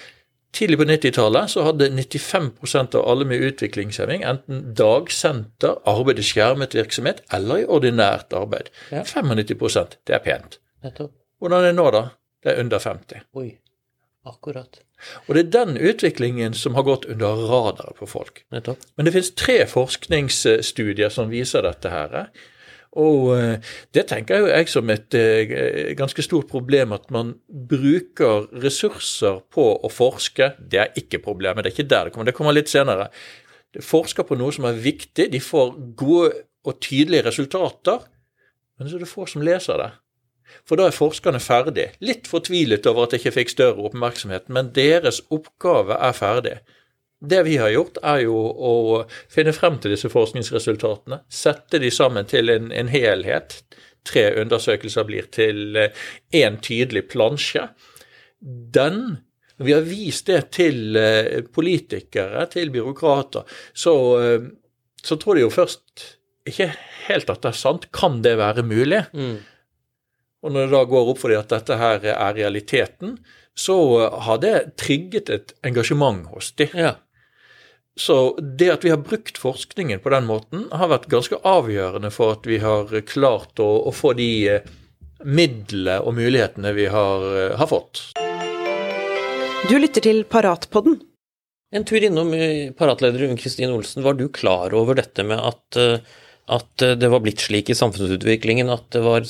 Tidlig 0.53 0.77
på 0.77 0.85
90-tallet 0.85 1.49
så 1.49 1.63
hadde 1.65 1.89
95% 1.89 2.95
av 2.99 3.07
alle 3.09 3.25
med 3.25 3.41
utviklingshemming 3.41 4.21
enten 4.29 4.61
dagsenter, 4.77 5.79
arbeid 5.89 6.21
i 6.21 6.25
skjermet 6.27 6.75
virksomhet 6.77 7.23
eller 7.33 7.63
i 7.63 7.65
ordinært 7.65 8.35
arbeid. 8.37 8.69
Ja. 8.93 9.01
95% 9.01 9.97
det 10.05 10.17
er 10.19 10.21
pent. 10.21 10.59
Nettopp. 10.85 11.15
Hvordan 11.41 11.63
er 11.63 11.71
det 11.71 11.77
nå, 11.79 11.89
da? 11.95 12.03
Det 12.43 12.53
er 12.53 12.61
under 12.61 12.83
50. 12.83 13.25
Oi. 13.41 13.49
Akkurat. 14.29 14.79
Og 15.25 15.35
det 15.35 15.41
er 15.41 15.51
den 15.57 15.77
utviklingen 15.81 16.53
som 16.55 16.77
har 16.77 16.85
gått 16.87 17.09
under 17.09 17.41
radaret 17.49 17.97
på 17.97 18.07
folk. 18.07 18.43
Nettopp. 18.53 18.85
Men 18.95 19.07
det 19.07 19.15
finnes 19.15 19.33
tre 19.35 19.57
forskningsstudier 19.67 21.11
som 21.11 21.33
viser 21.33 21.65
dette 21.65 21.91
her. 21.91 22.29
Og 22.99 23.31
eh, 23.37 23.71
det 23.95 24.05
tenker 24.09 24.43
jo 24.43 24.49
jeg 24.51 24.69
som 24.69 24.89
et 24.93 25.15
eh, 25.17 25.53
ganske 25.97 26.25
stort 26.25 26.49
problem, 26.51 26.93
at 26.93 27.09
man 27.13 27.33
bruker 27.49 28.47
ressurser 28.63 29.41
på 29.53 29.65
å 29.81 29.91
forske. 29.91 30.53
Det 30.59 30.81
er 30.81 30.99
ikke 30.99 31.23
problemet, 31.23 31.63
det 31.63 31.71
er 31.71 31.77
ikke 31.77 31.89
der 31.89 32.07
det 32.09 32.13
kommer. 32.13 32.29
Det 32.29 32.37
kommer 32.37 32.55
litt 32.55 32.71
senere. 32.71 33.09
De 33.73 33.81
forsker 33.81 34.27
på 34.29 34.37
noe 34.37 34.53
som 34.53 34.69
er 34.69 34.77
viktig, 34.77 35.31
de 35.33 35.41
får 35.41 35.73
gode 35.97 36.31
og 36.63 36.79
tydelige 36.83 37.25
resultater, 37.25 38.05
men 38.77 38.89
så 38.89 38.97
er 38.97 39.03
det 39.03 39.11
få 39.11 39.25
som 39.29 39.43
leser 39.45 39.81
det. 39.81 39.89
For 40.67 40.77
da 40.77 40.85
er 40.87 40.95
forskerne 40.95 41.41
ferdig. 41.41 41.87
Litt 42.03 42.27
fortvilet 42.29 42.85
over 42.89 43.07
at 43.07 43.13
de 43.13 43.19
ikke 43.21 43.33
fikk 43.39 43.53
større 43.55 43.87
oppmerksomhet, 43.89 44.49
men 44.53 44.69
deres 44.75 45.23
oppgave 45.33 45.97
er 45.97 46.15
ferdig. 46.17 46.57
Det 47.23 47.39
vi 47.47 47.55
har 47.61 47.71
gjort, 47.71 48.01
er 48.03 48.25
jo 48.25 48.35
å 48.35 48.73
finne 49.31 49.53
frem 49.55 49.77
til 49.79 49.93
disse 49.95 50.11
forskningsresultatene, 50.11 51.21
sette 51.31 51.79
de 51.79 51.91
sammen 51.93 52.27
til 52.27 52.51
en, 52.51 52.71
en 52.75 52.91
helhet. 52.91 53.61
Tre 54.03 54.25
undersøkelser 54.41 55.07
blir 55.07 55.29
til 55.31 55.77
én 56.35 56.57
tydelig 56.59 57.05
plansje. 57.13 57.69
Den 58.43 59.21
vi 59.63 59.73
har 59.73 59.85
vist 59.85 60.27
det 60.27 60.41
til 60.55 60.97
eh, 60.97 61.43
politikere, 61.53 62.45
til 62.51 62.71
byråkrater, 62.73 63.45
så, 63.73 63.95
eh, 64.19 64.49
så 65.03 65.17
tror 65.21 65.37
de 65.37 65.45
jo 65.45 65.53
først 65.53 66.07
ikke 66.49 66.71
helt 67.07 67.31
at 67.31 67.43
det 67.43 67.53
er 67.53 67.59
sant. 67.59 67.87
Kan 67.95 68.21
det 68.25 68.35
være 68.41 68.65
mulig? 68.67 69.05
Mm. 69.13 69.37
Og 70.43 70.51
når 70.51 70.67
det 70.67 70.75
da 70.75 70.83
går 70.89 71.13
opp 71.13 71.21
for 71.21 71.31
dem 71.31 71.39
at 71.43 71.53
dette 71.53 71.79
her 71.79 72.09
er 72.11 72.35
realiteten, 72.35 73.15
så 73.55 73.77
har 74.25 74.41
det 74.43 74.55
trigget 74.81 75.29
et 75.31 75.53
engasjement 75.63 76.25
hos 76.33 76.51
dem. 76.59 76.73
Ja. 76.75 76.95
Så 77.99 78.39
det 78.41 78.71
at 78.73 78.85
vi 78.85 78.89
har 78.89 79.01
brukt 79.05 79.37
forskningen 79.37 80.01
på 80.01 80.09
den 80.09 80.25
måten, 80.25 80.65
har 80.73 80.89
vært 80.89 81.11
ganske 81.13 81.37
avgjørende 81.45 82.09
for 82.13 82.33
at 82.33 82.47
vi 82.49 82.57
har 82.63 82.89
klart 83.05 83.61
å, 83.61 83.69
å 83.85 83.93
få 83.93 84.15
de 84.17 84.29
eh, 84.49 84.71
midlene 85.21 85.99
og 86.01 86.17
mulighetene 86.17 86.73
vi 86.73 86.87
har, 86.89 87.25
eh, 87.37 87.53
har 87.59 87.69
fått. 87.69 88.01
Du 89.69 89.77
lytter 89.77 90.03
til 90.03 90.23
Paratpodden. 90.25 90.97
En 91.73 91.85
tur 91.85 92.01
innom 92.01 92.33
eh, 92.33 92.73
paratleder 92.77 93.27
Unn 93.27 93.37
Kristin 93.37 93.75
Olsen. 93.75 94.01
Var 94.05 94.17
du 94.17 94.25
klar 94.33 94.73
over 94.73 94.97
dette 94.97 95.25
med 95.29 95.37
at, 95.37 95.77
at 96.49 96.87
det 96.97 97.13
var 97.13 97.21
blitt 97.21 97.45
slik 97.45 97.69
i 97.69 97.77
samfunnsutviklingen 97.77 98.73
at 98.73 98.89
det 98.97 99.05
var 99.05 99.29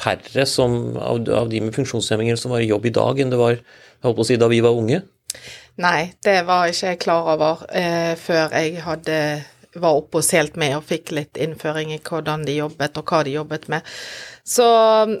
færre 0.00 0.48
som, 0.48 0.96
av, 0.96 1.28
av 1.28 1.52
de 1.52 1.60
med 1.60 1.76
funksjonshemminger 1.76 2.40
som 2.40 2.56
var 2.56 2.64
i 2.64 2.72
jobb 2.72 2.88
i 2.88 2.96
dag, 2.96 3.20
enn 3.20 3.36
det 3.36 3.40
var 3.40 3.60
holdt 4.00 4.16
på 4.16 4.24
å 4.24 4.30
si, 4.32 4.40
da 4.40 4.48
vi 4.48 4.64
var 4.64 4.80
unge? 4.80 5.04
Nei, 5.78 6.12
det 6.26 6.40
var 6.48 6.66
ikke 6.66 6.92
jeg 6.92 7.00
klar 7.04 7.28
over 7.36 7.62
eh, 7.70 8.16
før 8.18 8.50
jeg 8.56 8.82
hadde 8.82 9.18
var 9.78 9.98
oppe 9.98 10.18
hos 10.18 10.32
Helt 10.34 10.56
Med 10.58 10.76
og 10.78 10.86
fikk 10.88 11.12
litt 11.14 11.38
innføring 11.40 11.92
i 11.94 12.00
hvordan 12.02 12.44
de 12.46 12.58
jobbet, 12.58 12.98
og 12.98 13.10
hva 13.12 13.22
de 13.26 13.36
jobbet 13.36 13.68
med. 13.72 13.86
Så, 14.48 14.66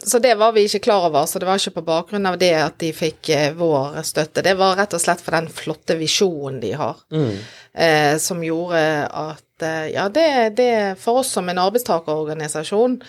så 0.08 0.18
det 0.24 0.34
var 0.40 0.54
vi 0.56 0.64
ikke 0.64 0.86
klar 0.86 1.08
over, 1.10 1.26
så 1.28 1.40
det 1.40 1.48
var 1.48 1.60
ikke 1.60 1.76
på 1.76 1.84
bakgrunn 1.90 2.26
av 2.30 2.38
det 2.40 2.54
at 2.56 2.78
de 2.80 2.94
fikk 2.96 3.28
eh, 3.34 3.50
vår 3.56 4.00
støtte. 4.08 4.44
Det 4.44 4.56
var 4.58 4.78
rett 4.80 4.96
og 4.96 5.02
slett 5.02 5.22
for 5.24 5.36
den 5.36 5.50
flotte 5.52 5.98
visjonen 6.00 6.62
de 6.64 6.72
har, 6.80 7.02
eh, 7.12 8.16
som 8.22 8.40
gjorde 8.44 8.80
at 9.06 9.66
eh, 9.68 9.90
Ja, 9.92 10.08
det, 10.08 10.56
det 10.56 10.72
for 11.02 11.20
oss 11.20 11.34
som 11.36 11.48
en 11.52 11.60
arbeidstakerorganisasjon 11.60 13.02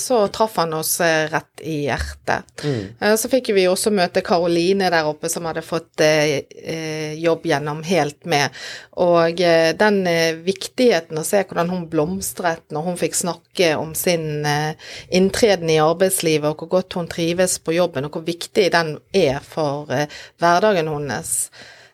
så 0.00 0.28
traff 0.28 0.56
han 0.56 0.72
oss 0.72 1.00
eh, 1.00 1.28
rett 1.28 1.60
i 1.60 1.82
hjertet. 1.84 2.64
Mm. 2.64 3.16
Så 3.18 3.28
fikk 3.28 3.50
vi 3.52 3.66
også 3.68 3.92
møte 3.92 4.22
Karoline 4.24 4.88
der 4.90 5.04
oppe, 5.04 5.28
som 5.28 5.44
hadde 5.44 5.62
fått 5.64 6.00
eh, 6.00 6.40
eh, 6.48 7.12
jobb 7.20 7.44
gjennom 7.46 7.82
Helt 7.84 8.24
Med. 8.24 8.56
Og 9.04 9.40
eh, 9.44 9.74
den 9.76 10.00
eh, 10.08 10.40
viktigheten 10.46 11.20
å 11.20 11.26
se 11.28 11.44
hvordan 11.44 11.70
hun 11.74 11.84
blomstret 11.92 12.64
når 12.72 12.88
hun 12.88 12.98
fikk 13.00 13.20
snakke 13.20 13.74
om 13.76 13.92
sin 13.98 14.46
eh, 14.48 14.80
inntreden 15.12 15.70
i 15.70 15.80
arbeidslivet, 15.82 16.48
og 16.48 16.64
hvor 16.64 16.78
godt 16.78 16.98
hun 16.98 17.12
trives 17.12 17.58
på 17.60 17.76
jobben, 17.76 18.08
og 18.08 18.16
hvor 18.16 18.24
viktig 18.24 18.70
den 18.72 18.96
er 19.12 19.44
for 19.44 19.92
eh, 19.92 20.08
hverdagen 20.40 20.88
hennes. 20.88 21.36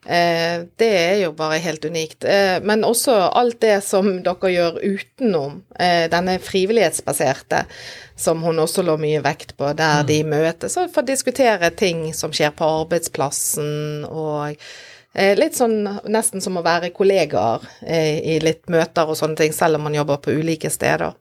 Eh, 0.07 0.62
det 0.76 0.88
er 0.88 1.19
jo 1.21 1.33
bare 1.37 1.59
helt 1.61 1.85
unikt. 1.85 2.25
Eh, 2.25 2.57
men 2.64 2.85
også 2.88 3.12
alt 3.37 3.61
det 3.61 3.80
som 3.85 4.09
dere 4.25 4.52
gjør 4.52 4.78
utenom, 4.80 5.61
eh, 5.78 6.07
denne 6.11 6.38
frivillighetsbaserte, 6.40 7.64
som 8.16 8.42
hun 8.42 8.62
også 8.62 8.85
lå 8.85 8.97
mye 9.00 9.21
vekt 9.25 9.57
på, 9.59 9.73
der 9.76 10.04
de 10.09 10.23
møtes 10.25 10.76
og 10.80 10.92
får 10.95 11.09
diskutere 11.09 11.71
ting 11.76 12.09
som 12.16 12.33
skjer 12.33 12.52
på 12.57 12.69
arbeidsplassen, 12.85 14.07
og 14.09 14.57
litt 15.11 15.57
sånn 15.59 15.88
nesten 16.07 16.38
som 16.38 16.54
å 16.54 16.62
være 16.62 16.92
kollegaer 16.95 17.64
i 17.83 18.37
litt 18.38 18.69
møter 18.71 19.09
og 19.11 19.16
sånne 19.19 19.40
ting, 19.40 19.52
selv 19.52 19.80
om 19.80 19.88
man 19.88 19.97
jobber 19.97 20.21
på 20.23 20.37
ulike 20.38 20.71
steder. 20.71 21.16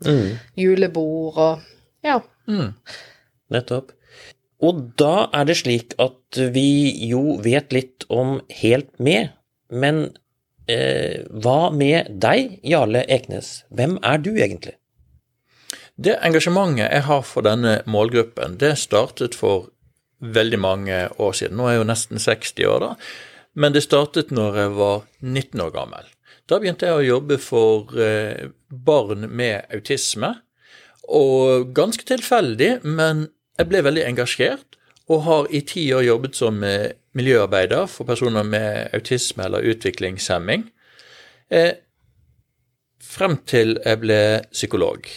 Julebord 0.60 1.40
og 1.42 1.64
ja. 2.06 2.20
Nettopp. 3.50 3.96
Og 4.60 4.80
da 5.00 5.30
er 5.34 5.46
det 5.48 5.60
slik 5.62 5.94
at 6.04 6.40
vi 6.56 6.92
jo 7.08 7.38
vet 7.44 7.72
litt 7.76 8.04
om 8.12 8.40
Helt 8.62 8.92
med, 9.00 9.32
men 9.72 10.10
Eh, 10.70 11.26
hva 11.42 11.72
med 11.74 12.12
deg, 12.22 12.60
Jarle 12.68 13.02
Eknes? 13.10 13.64
Hvem 13.74 13.98
er 14.06 14.20
du 14.22 14.36
egentlig? 14.36 14.76
Det 16.00 16.20
engasjementet 16.24 16.86
jeg 16.86 17.06
har 17.08 17.24
for 17.26 17.48
denne 17.48 17.80
målgruppen, 17.90 18.60
det 18.62 18.76
startet 18.80 19.36
for 19.36 19.72
veldig 20.20 20.60
mange 20.62 21.00
år 21.18 21.34
siden. 21.40 21.58
Nå 21.58 21.66
er 21.66 21.76
jeg 21.76 21.82
jo 21.82 21.90
nesten 21.90 22.22
60 22.22 22.70
år, 22.70 22.86
da. 22.86 22.92
Men 23.60 23.74
det 23.74 23.84
startet 23.88 24.30
når 24.36 24.62
jeg 24.62 24.76
var 24.78 25.02
19 25.26 25.66
år 25.66 25.74
gammel. 25.74 26.14
Da 26.46 26.60
begynte 26.62 26.86
jeg 26.86 27.00
å 27.00 27.08
jobbe 27.08 27.40
for 27.42 27.98
eh, 27.98 28.52
barn 28.70 29.26
med 29.26 29.74
autisme. 29.74 30.36
Og 31.10 31.74
ganske 31.74 32.06
tilfeldig, 32.06 32.84
men 32.86 33.26
jeg 33.60 33.70
ble 33.70 33.84
veldig 33.84 34.06
engasjert 34.08 34.78
og 35.10 35.24
har 35.26 35.50
i 35.52 35.62
ti 35.68 35.88
år 35.96 36.06
jobbet 36.06 36.38
som 36.38 36.62
eh, 36.64 36.92
miljøarbeider 37.18 37.90
for 37.90 38.08
personer 38.08 38.46
med 38.46 38.94
autisme 38.96 39.48
eller 39.48 39.66
utviklingshemming. 39.72 40.68
Eh, 41.50 41.74
frem 43.02 43.40
til 43.50 43.80
jeg 43.82 44.02
ble 44.04 44.22
psykolog. 44.54 45.10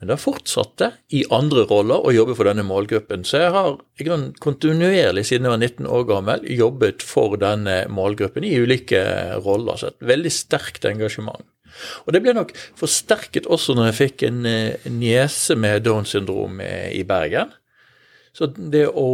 Men 0.00 0.10
da 0.10 0.16
fortsatte 0.20 0.90
i 1.16 1.22
andre 1.32 1.66
roller 1.68 2.02
å 2.04 2.12
jobbe 2.12 2.34
for 2.36 2.48
denne 2.48 2.64
målgruppen. 2.66 3.22
Så 3.28 3.44
jeg 3.44 3.52
har 3.54 3.76
i 4.00 4.06
grunnen 4.08 4.34
kontinuerlig 4.42 5.26
siden 5.28 5.46
jeg 5.46 5.54
var 5.54 5.62
19 5.62 5.90
år 5.96 6.08
gammel 6.10 6.48
jobbet 6.50 7.04
for 7.04 7.38
denne 7.40 7.84
målgruppen 7.92 8.44
i 8.44 8.56
ulike 8.60 9.04
roller. 9.44 9.78
Så 9.80 9.92
et 9.92 10.08
veldig 10.14 10.32
sterkt 10.32 10.88
engasjement. 10.88 11.44
Og 12.04 12.14
det 12.14 12.22
ble 12.24 12.36
nok 12.36 12.54
forsterket 12.78 13.48
også 13.50 13.76
når 13.76 13.90
jeg 13.90 14.00
fikk 14.00 14.26
en 14.28 14.40
niese 14.98 15.58
med 15.58 15.84
Downs 15.86 16.14
syndrom 16.14 16.60
i 16.62 17.02
Bergen. 17.08 17.52
Så 18.34 18.50
det 18.54 18.88
å 18.90 19.08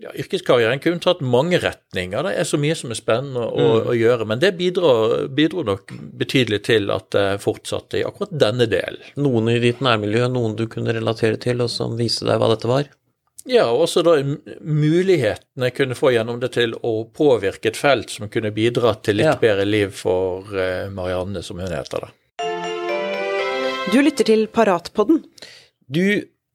ja, 0.00 0.12
yrkeskarrieren 0.14 0.80
kunne 0.80 1.02
tatt 1.02 1.20
mange 1.24 1.60
retninger. 1.60 2.24
Det 2.24 2.32
er 2.40 2.48
så 2.48 2.58
mye 2.60 2.76
som 2.78 2.92
er 2.92 2.98
spennende 2.98 3.44
å, 3.44 3.66
mm. 3.66 3.88
å 3.90 3.96
gjøre. 3.96 4.26
Men 4.30 4.42
det 4.42 4.54
bidro, 4.58 4.92
bidro, 5.36 5.64
nok 5.66 5.92
betydelig 6.20 6.62
til 6.70 6.90
at 6.94 7.10
det 7.14 7.26
fortsatte 7.44 8.00
i 8.00 8.06
akkurat 8.06 8.32
denne 8.46 8.68
delen. 8.70 9.04
Noen 9.20 9.52
i 9.52 9.58
ditt 9.62 9.82
nærmiljø, 9.84 10.28
noen 10.32 10.56
du 10.58 10.66
kunne 10.70 10.94
relatere 10.96 11.40
til, 11.40 11.62
og 11.64 11.72
som 11.72 11.98
viste 12.00 12.28
deg 12.28 12.40
hva 12.40 12.50
dette 12.54 12.70
var? 12.70 12.88
Ja, 13.50 13.66
og 13.72 13.88
også 13.88 14.04
da 14.06 14.16
mulighetene 14.62 15.70
jeg 15.70 15.74
kunne 15.74 15.98
få 15.98 16.12
gjennom 16.14 16.38
det 16.42 16.52
til 16.54 16.76
å 16.86 16.92
påvirke 17.10 17.72
et 17.72 17.78
felt 17.78 18.12
som 18.14 18.30
kunne 18.30 18.52
bidra 18.54 18.94
til 19.02 19.18
litt 19.18 19.32
ja. 19.32 19.38
bedre 19.40 19.66
liv 19.66 19.94
for 19.96 20.46
uh, 20.54 20.86
Marianne, 20.94 21.42
som 21.42 21.58
hun 21.58 21.72
heter 21.74 22.06
da. 22.06 22.12
Du 23.90 23.98
lytter 23.98 24.28
til 24.28 24.46
Paratpodden. 24.54 25.24
Du 25.90 26.04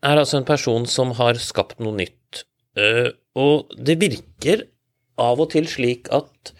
er 0.06 0.22
altså 0.22 0.40
en 0.40 0.48
person 0.48 0.86
som 0.88 1.12
har 1.20 1.36
skapt 1.42 1.84
noe 1.84 1.98
nytt 2.00 2.46
Uh, 2.75 3.08
og 3.40 3.72
det 3.80 3.96
virker 4.02 4.66
av 5.22 5.40
og 5.40 5.54
til 5.54 5.68
slik 5.72 6.10
at 6.16 6.52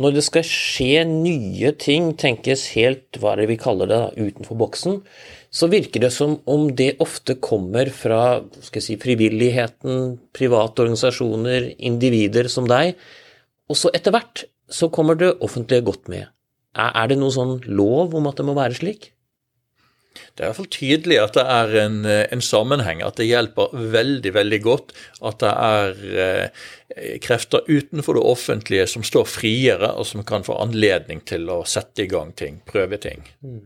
når 0.00 0.16
det 0.16 0.24
skal 0.26 0.44
skje 0.44 1.04
nye 1.08 1.70
ting, 1.78 2.10
tenkes 2.18 2.66
helt 2.74 3.16
hva 3.22 3.32
er 3.32 3.44
det 3.44 3.52
vi 3.52 3.60
kaller 3.62 3.88
det, 3.88 4.00
da, 4.02 4.26
utenfor 4.26 4.58
boksen, 4.58 4.98
så 5.54 5.68
virker 5.70 6.02
det 6.02 6.10
som 6.10 6.36
om 6.50 6.66
det 6.74 6.96
ofte 7.02 7.36
kommer 7.42 7.90
fra 7.94 8.42
skal 8.58 8.80
jeg 8.80 8.86
si, 8.88 8.96
frivilligheten, 9.00 10.16
private 10.34 10.82
organisasjoner, 10.82 11.70
individer 11.78 12.50
som 12.50 12.66
deg, 12.70 12.96
og 13.70 13.78
så 13.78 13.92
etter 13.94 14.14
hvert 14.14 14.46
så 14.70 14.90
kommer 14.92 15.18
det 15.18 15.36
offentlige 15.44 15.84
godt 15.86 16.10
med. 16.10 16.26
Er, 16.74 16.90
er 16.90 17.10
det 17.10 17.20
noen 17.20 17.34
sånn 17.34 17.58
lov 17.70 18.16
om 18.18 18.26
at 18.26 18.40
det 18.40 18.46
må 18.48 18.56
være 18.58 18.80
slik? 18.80 19.12
Det 20.14 20.42
er 20.42 20.46
i 20.46 20.48
hvert 20.48 20.58
fall 20.58 20.70
tydelig 20.74 21.18
at 21.22 21.36
det 21.36 21.44
er 21.50 21.76
en, 21.84 21.98
en, 22.06 22.42
sammenheng, 22.42 23.02
at 23.06 23.18
det 23.18 23.26
hjelper 23.28 23.74
veldig 23.94 24.32
veldig 24.34 24.60
godt 24.62 24.94
at 25.26 25.38
det 25.42 25.52
er 25.52 26.02
eh, 26.24 26.64
krefter 27.22 27.66
utenfor 27.66 28.18
det 28.18 28.24
offentlige 28.30 28.88
som 28.90 29.06
står 29.06 29.28
friere, 29.30 29.92
og 29.94 30.06
som 30.10 30.26
kan 30.26 30.46
få 30.46 30.58
anledning 30.62 31.22
til 31.26 31.46
å 31.50 31.62
sette 31.66 32.06
i 32.06 32.10
gang 32.10 32.34
ting, 32.38 32.60
prøve 32.66 32.98
ting. 33.02 33.22
Mm. 33.46 33.62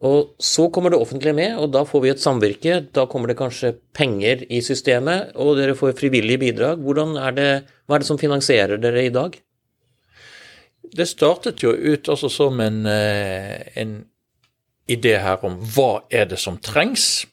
Og 0.00 0.34
Så 0.40 0.70
kommer 0.72 0.90
det 0.90 1.00
offentlige 1.00 1.36
med, 1.36 1.58
og 1.60 1.72
da 1.74 1.82
får 1.84 2.00
vi 2.00 2.10
et 2.14 2.22
samvirke. 2.22 2.78
Da 2.96 3.04
kommer 3.06 3.28
det 3.28 3.36
kanskje 3.36 3.74
penger 3.92 4.46
i 4.48 4.62
systemet, 4.64 5.34
og 5.36 5.58
dere 5.58 5.76
får 5.76 5.98
frivillige 5.98 6.40
bidrag. 6.40 6.80
Er 7.20 7.36
det, 7.36 7.48
hva 7.84 7.98
er 7.98 8.00
det 8.00 8.08
som 8.08 8.20
finansierer 8.20 8.80
dere 8.80 9.04
i 9.04 9.12
dag? 9.12 9.36
Det 10.90 11.06
startet 11.06 11.60
jo 11.62 11.74
ut 11.74 12.08
altså 12.08 12.30
som 12.32 12.60
en, 12.64 12.86
eh, 12.86 13.60
en 13.76 14.06
idé 14.88 15.18
her 15.20 15.44
om 15.44 15.60
hva 15.74 16.02
er 16.10 16.24
det 16.32 16.38
som 16.40 16.56
trengs, 16.56 17.26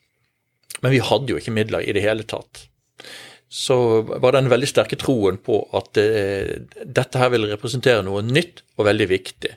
men 0.84 0.92
vi 0.92 1.00
hadde 1.02 1.32
jo 1.32 1.40
ikke 1.40 1.56
midler 1.56 1.88
i 1.88 1.96
det 1.96 2.04
hele 2.04 2.28
tatt. 2.28 2.68
Så 3.50 4.04
var 4.04 4.36
den 4.36 4.52
veldig 4.52 4.68
sterke 4.68 5.00
troen 5.00 5.40
på 5.40 5.62
at 5.78 5.98
eh, 5.98 6.68
dette 6.84 7.18
her 7.18 7.32
ville 7.32 7.48
representere 7.48 8.04
noe 8.06 8.22
nytt 8.22 8.62
og 8.76 8.90
veldig 8.90 9.08
viktig. 9.10 9.54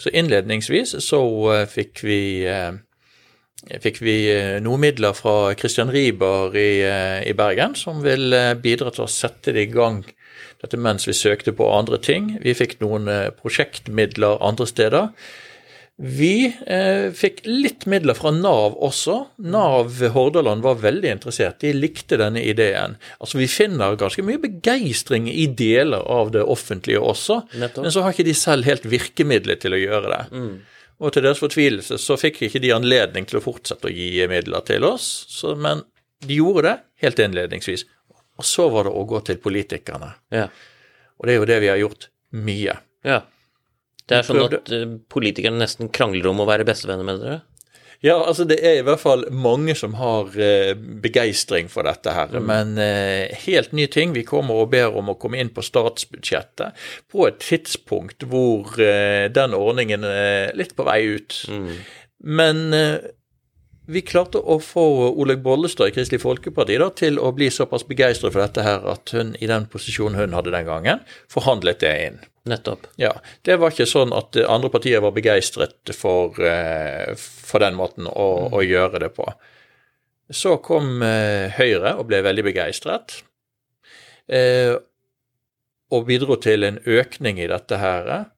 Så 0.00 0.12
innledningsvis 0.16 0.96
så 1.04 1.20
uh, 1.50 1.66
fikk 1.68 2.04
vi 2.06 2.20
uh, 2.48 2.72
fikk 3.84 4.00
vi 4.00 4.16
noe 4.64 4.80
midler 4.80 5.12
fra 5.12 5.52
Christian 5.52 5.90
Riiber 5.92 6.54
i, 6.56 6.80
i, 7.28 7.34
Bergen, 7.36 7.74
som 7.76 7.98
vil 8.00 8.32
bidra 8.56 8.88
til 8.94 9.04
å 9.04 9.12
sette 9.12 9.52
det 9.52 9.66
i 9.66 9.72
gang 9.74 9.98
dette 10.62 10.80
mens 10.80 11.04
vi 11.04 11.12
søkte 11.12 11.52
på 11.52 11.66
andre 11.68 11.98
ting. 12.00 12.38
Vi 12.40 12.54
fikk 12.56 12.78
noen 12.80 13.04
prosjektmidler 13.36 14.40
andre 14.40 14.64
steder. 14.64 15.10
Vi 16.00 16.48
eh, 16.66 17.10
fikk 17.12 17.42
litt 17.44 17.84
midler 17.90 18.16
fra 18.16 18.30
Nav 18.32 18.78
også. 18.80 19.18
Nav 19.52 19.98
Hordaland 20.14 20.64
var 20.64 20.78
veldig 20.80 21.10
interessert. 21.12 21.58
De 21.60 21.74
likte 21.76 22.16
denne 22.16 22.40
ideen. 22.40 22.94
Altså 23.20 23.36
Vi 23.36 23.48
finner 23.52 23.98
ganske 24.00 24.24
mye 24.24 24.40
begeistring 24.40 25.28
i 25.28 25.44
deler 25.52 26.00
av 26.08 26.32
det 26.32 26.40
offentlige 26.40 27.02
også, 27.04 27.42
Nettopp. 27.60 27.84
men 27.84 27.92
så 27.92 28.04
har 28.04 28.16
ikke 28.16 28.28
de 28.30 28.36
selv 28.38 28.64
helt 28.68 28.86
virkemidler 28.88 29.60
til 29.60 29.76
å 29.76 29.80
gjøre 29.80 30.12
det. 30.14 30.22
Mm. 30.32 30.54
Og 31.00 31.12
til 31.12 31.24
deres 31.26 31.40
fortvilelse 31.42 31.98
så 32.00 32.16
fikk 32.20 32.42
ikke 32.48 32.62
de 32.64 32.72
anledning 32.76 33.28
til 33.28 33.40
å 33.40 33.44
fortsette 33.44 33.88
å 33.88 33.92
gi 33.92 34.24
midler 34.28 34.64
til 34.68 34.86
oss, 34.88 35.08
så, 35.28 35.52
men 35.56 35.82
de 36.24 36.40
gjorde 36.40 36.64
det 36.68 36.74
helt 37.04 37.20
innledningsvis. 37.26 37.84
Og 38.40 38.48
så 38.48 38.70
var 38.72 38.88
det 38.88 38.94
å 38.96 39.04
gå 39.08 39.20
til 39.28 39.40
politikerne. 39.40 40.14
Ja. 40.32 40.46
Og 41.20 41.28
det 41.28 41.34
er 41.34 41.38
jo 41.42 41.48
det 41.48 41.60
vi 41.60 41.70
har 41.72 41.80
gjort 41.80 42.08
mye. 42.40 42.78
Ja. 43.04 43.20
Det 44.10 44.18
er 44.18 44.26
sånn 44.26 44.42
at 44.42 44.72
eh, 44.74 44.88
politikerne 45.12 45.60
nesten 45.62 45.90
krangler 45.94 46.30
om 46.32 46.42
å 46.42 46.48
være 46.48 46.66
bestevenner 46.68 47.06
med 47.06 47.22
dere? 47.22 47.38
Ja, 48.00 48.14
altså 48.16 48.46
det 48.48 48.56
er 48.64 48.78
i 48.78 48.84
hvert 48.86 49.02
fall 49.02 49.26
mange 49.28 49.74
som 49.76 49.92
har 50.00 50.32
eh, 50.40 50.72
begeistring 51.04 51.68
for 51.70 51.84
dette 51.86 52.14
her. 52.16 52.32
Mm. 52.32 52.48
Men 52.48 52.72
eh, 52.80 53.36
helt 53.44 53.74
ny 53.76 53.86
ting. 53.92 54.16
Vi 54.16 54.24
kommer 54.26 54.62
og 54.62 54.72
ber 54.72 54.96
om 54.96 55.12
å 55.12 55.18
komme 55.20 55.38
inn 55.38 55.52
på 55.54 55.64
statsbudsjettet 55.64 56.82
på 57.12 57.28
et 57.28 57.38
tidspunkt 57.44 58.24
hvor 58.30 58.74
den 58.76 59.56
ordningen 59.56 60.06
er 60.08 60.56
litt 60.58 60.74
på 60.78 60.88
vei 60.88 61.00
ut. 61.20 61.42
Mm. 61.52 61.72
Men 62.40 62.62
vi 63.90 64.02
klarte 64.06 64.38
å 64.38 64.56
få 64.62 64.82
Olaug 65.10 65.40
Bollestad 65.44 65.90
i 65.90 65.94
Kristelig 65.94 66.22
Folkeparti 66.22 66.76
da, 66.80 66.90
til 66.94 67.18
å 67.18 67.32
bli 67.34 67.48
såpass 67.52 67.84
begeistret 67.88 68.32
for 68.32 68.42
dette 68.42 68.64
her 68.64 68.84
at 68.92 69.12
hun 69.16 69.32
i 69.42 69.48
den 69.50 69.66
posisjonen 69.70 70.20
hun 70.20 70.36
hadde 70.36 70.52
den 70.54 70.68
gangen, 70.68 71.02
forhandlet 71.32 71.82
det 71.82 71.94
inn. 72.06 72.20
Nettopp. 72.42 72.86
Ja, 72.96 73.20
Det 73.42 73.58
var 73.60 73.72
ikke 73.72 73.88
sånn 73.88 74.14
at 74.16 74.36
andre 74.48 74.70
partier 74.72 75.02
var 75.04 75.12
begeistret 75.12 75.92
for, 75.96 76.36
uh, 76.40 77.12
for 77.16 77.60
den 77.60 77.76
måten 77.76 78.08
å, 78.08 78.28
mm. 78.48 78.54
å, 78.56 78.62
gjøre 78.64 79.02
det 79.04 79.10
på. 79.16 79.26
Så 80.32 80.56
kom 80.64 81.02
uh, 81.04 81.52
Høyre 81.58 81.98
og 82.00 82.08
ble 82.08 82.22
veldig 82.24 82.46
begeistret. 82.48 83.20
Uh, 84.30 84.78
og 85.90 86.06
bidro 86.08 86.38
til 86.40 86.64
en 86.64 86.78
økning 86.86 87.42
i 87.42 87.50
dette 87.50 87.76
her. 87.76 88.30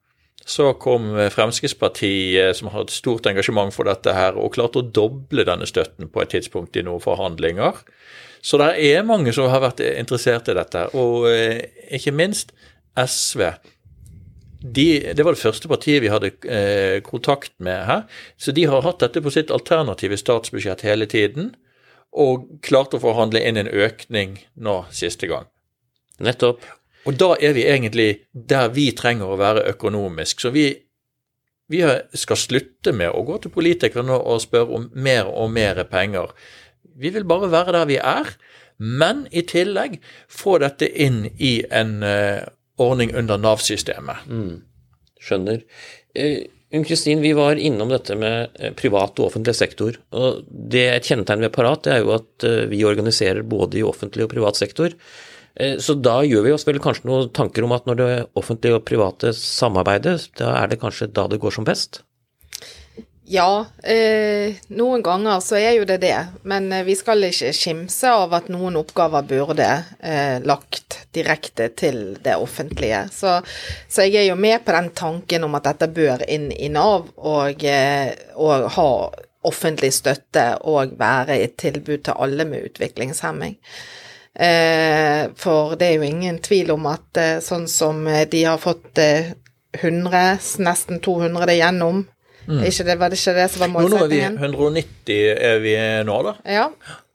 Så 0.43 0.73
kom 0.75 1.13
Fremskrittspartiet, 1.31 2.57
som 2.57 2.73
har 2.73 2.83
et 2.83 2.91
stort 2.91 3.29
engasjement 3.29 3.71
for 3.71 3.87
dette 3.87 4.11
her, 4.11 4.35
og 4.35 4.57
klarte 4.57 4.81
å 4.81 4.87
doble 4.89 5.45
denne 5.47 5.69
støtten 5.69 6.09
på 6.11 6.19
et 6.19 6.33
tidspunkt 6.33 6.75
i 6.75 6.83
noen 6.83 6.99
forhandlinger. 6.99 7.77
Så 8.43 8.59
det 8.59 8.73
er 8.89 9.05
mange 9.07 9.31
som 9.31 9.47
har 9.53 9.63
vært 9.63 9.79
interessert 9.85 10.49
i 10.51 10.57
dette, 10.57 10.89
og 10.97 11.29
ikke 11.93 12.11
minst 12.17 12.51
SV 12.99 13.45
de, 14.63 15.13
det 15.13 15.23
var 15.23 15.35
det 15.35 15.41
første 15.41 15.67
partiet 15.67 15.99
vi 16.05 16.11
hadde 16.11 16.29
eh, 16.47 17.01
kontakt 17.03 17.51
med 17.59 17.83
her. 17.83 18.05
Så 18.39 18.53
de 18.55 18.63
har 18.71 18.85
hatt 18.85 19.01
dette 19.03 19.19
på 19.23 19.33
sitt 19.33 19.51
alternative 19.51 20.15
statsbudsjett 20.19 20.85
hele 20.87 21.07
tiden, 21.09 21.51
og 22.13 22.45
klarte 22.63 22.95
å 22.95 23.03
forhandle 23.03 23.41
inn 23.43 23.59
en 23.59 23.67
økning 23.67 24.37
nå 24.55 24.77
siste 24.93 25.27
gang. 25.27 25.49
Nettopp. 26.23 26.63
Og 27.09 27.17
da 27.19 27.33
er 27.35 27.57
vi 27.57 27.65
egentlig 27.67 28.07
der 28.31 28.69
vi 28.71 28.91
trenger 28.95 29.33
å 29.33 29.39
være 29.41 29.65
økonomisk. 29.73 30.45
Så 30.45 30.53
vi, 30.55 30.69
vi 31.67 31.83
skal 32.15 32.39
slutte 32.39 32.93
med 32.95 33.11
å 33.11 33.25
gå 33.27 33.41
til 33.43 33.51
politikerne 33.51 34.15
og 34.15 34.43
spørre 34.45 34.79
om 34.79 34.89
mer 34.95 35.27
og 35.27 35.51
mer 35.51 35.83
penger. 35.91 36.31
Vi 36.95 37.11
vil 37.11 37.27
bare 37.27 37.51
være 37.51 37.75
der 37.75 37.89
vi 37.89 37.99
er, 37.99 38.31
men 38.79 39.25
i 39.31 39.43
tillegg 39.49 39.99
få 40.31 40.59
dette 40.63 40.87
inn 40.87 41.25
i 41.35 41.57
en 41.67 41.97
uh, 42.05 42.45
ordning 42.81 43.13
under 43.15 43.37
Nav-systemet. 43.37 44.27
Mm. 44.29 44.61
Skjønner. 45.23 45.63
Eh, 46.15 46.45
Unn 46.73 46.85
Kristin, 46.87 47.21
vi 47.21 47.35
var 47.37 47.59
innom 47.61 47.91
dette 47.91 48.15
med 48.17 48.55
eh, 48.59 48.73
privat 48.77 49.19
og 49.19 49.29
offentlig 49.29 49.55
sektor. 49.57 49.99
og 50.11 50.41
det 50.49 50.87
Et 50.95 51.11
kjennetegn 51.11 51.45
ved 51.45 51.53
Parat 51.53 51.85
det 51.85 51.93
er 51.93 52.01
jo 52.01 52.15
at 52.17 52.47
eh, 52.47 52.65
vi 52.71 52.83
organiserer 52.87 53.45
både 53.45 53.79
i 53.79 53.85
offentlig 53.85 54.25
og 54.25 54.33
privat 54.33 54.59
sektor. 54.59 54.97
Så 55.53 55.93
da 56.01 56.15
gjør 56.25 56.47
vi 56.47 56.51
oss 56.55 56.63
vel 56.65 56.79
kanskje 56.81 57.05
noen 57.05 57.27
tanker 57.29 57.61
om 57.61 57.75
at 57.75 57.85
når 57.85 57.97
det 57.99 58.13
offentlige 58.41 58.79
og 58.79 58.87
private 58.89 59.35
samarbeider, 59.37 60.17
da 60.39 60.55
er 60.63 60.71
det 60.71 60.79
kanskje 60.81 61.11
da 61.13 61.27
det 61.29 61.37
går 61.43 61.53
som 61.53 61.67
best? 61.67 61.99
Ja, 63.25 63.65
eh, 63.83 64.55
noen 64.67 65.03
ganger 65.03 65.39
så 65.39 65.55
er 65.55 65.77
jo 65.77 65.85
det 65.87 66.01
det, 66.03 66.17
men 66.43 66.65
eh, 66.75 66.83
vi 66.83 66.95
skal 66.99 67.23
ikke 67.23 67.53
skimse 67.55 68.11
av 68.11 68.33
at 68.35 68.49
noen 68.51 68.75
oppgaver 68.81 69.23
burde 69.29 69.67
eh, 70.03 70.43
lagt 70.43 70.97
direkte 71.15 71.69
til 71.79 72.17
det 72.23 72.35
offentlige. 72.35 73.05
Så, 73.15 73.37
så 73.87 74.03
jeg 74.03 74.25
er 74.25 74.27
jo 74.27 74.35
med 74.35 74.65
på 74.65 74.75
den 74.75 74.91
tanken 74.91 75.47
om 75.47 75.55
at 75.55 75.69
dette 75.69 75.87
bør 75.95 76.25
inn 76.27 76.49
i 76.51 76.67
Nav 76.73 77.13
og, 77.15 77.63
eh, 77.63 78.11
og 78.35 78.67
ha 78.75 78.89
offentlig 79.47 79.93
støtte 79.95 80.45
og 80.67 80.97
være 80.99 81.39
et 81.45 81.55
tilbud 81.63 82.03
til 82.03 82.19
alle 82.19 82.43
med 82.47 82.67
utviklingshemming. 82.67 83.55
Eh, 84.35 85.29
for 85.39 85.77
det 85.79 85.87
er 85.87 85.99
jo 86.01 86.09
ingen 86.11 86.41
tvil 86.43 86.75
om 86.75 86.91
at 86.91 87.21
eh, 87.21 87.39
sånn 87.43 87.69
som 87.71 88.03
de 88.03 88.43
har 88.43 88.59
fått 88.59 88.99
eh, 88.99 89.31
100, 89.79 90.37
nesten 90.61 90.99
200 91.01 91.55
gjennom, 91.57 92.03
er 92.47 92.67
ikke 92.69 92.85
det, 92.89 92.97
var 92.99 93.13
det 93.13 93.19
ikke 93.21 93.37
det 93.37 93.47
som 93.53 93.63
var 93.65 93.71
målsettingen? 93.77 94.35
nå 94.35 94.45
er 94.45 94.51
vi 94.51 94.57
190 94.57 95.23
er 95.51 95.63
vi 95.63 95.73
nå, 96.07 96.17
da. 96.27 96.33
Ja, 96.49 96.67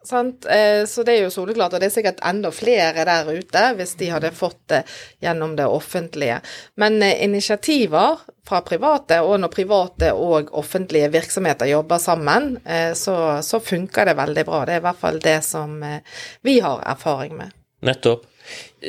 sant. 0.08 0.46
Eh, 0.48 0.86
Så 0.88 1.04
det 1.04 1.18
er 1.18 1.26
jo 1.26 1.30
soleklart, 1.34 1.74
og 1.76 1.82
det 1.82 1.90
er 1.90 1.94
sikkert 1.94 2.22
enda 2.24 2.50
flere 2.54 3.04
der 3.04 3.28
ute 3.28 3.64
hvis 3.76 3.94
de 4.00 4.08
hadde 4.14 4.32
fått 4.32 4.60
det 4.72 4.82
gjennom 5.24 5.56
det 5.58 5.66
offentlige. 5.66 6.40
Men 6.80 7.02
eh, 7.02 7.22
initiativer 7.24 8.24
fra 8.48 8.62
private, 8.64 9.20
og 9.20 9.36
når 9.42 9.52
private 9.52 10.14
og 10.16 10.48
offentlige 10.56 11.10
virksomheter 11.12 11.68
jobber 11.68 12.00
sammen, 12.00 12.56
eh, 12.64 12.94
så, 12.96 13.42
så 13.44 13.60
funker 13.60 14.08
det 14.08 14.16
veldig 14.16 14.44
bra. 14.48 14.64
Det 14.64 14.78
er 14.78 14.82
i 14.82 14.86
hvert 14.88 15.02
fall 15.04 15.20
det 15.20 15.38
som 15.44 15.82
eh, 15.84 16.00
vi 16.42 16.58
har 16.64 16.80
erfaring 16.88 17.36
med. 17.36 17.52
Nettopp. 17.84 18.24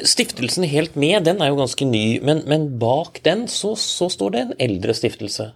Stiftelsen 0.08 0.64
Helt 0.64 0.96
Med, 0.96 1.26
den 1.28 1.42
er 1.44 1.50
jo 1.52 1.58
ganske 1.60 1.86
ny, 1.86 2.22
men, 2.24 2.44
men 2.48 2.70
bak 2.80 3.20
den 3.26 3.48
så, 3.52 3.74
så 3.76 4.08
står 4.10 4.32
det 4.32 4.42
en 4.46 4.54
eldre 4.70 4.96
stiftelse. 4.96 5.50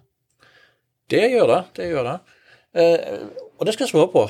Det 1.12 1.26
gjør 1.34 1.50
det. 1.52 1.62
det 1.78 1.90
gjør 1.92 2.10
det. 2.10 2.18
Eh, 2.74 3.24
og 3.60 3.68
det 3.68 3.76
skal 3.76 3.86
jeg 3.86 3.94
svare 3.94 4.12
på. 4.14 4.26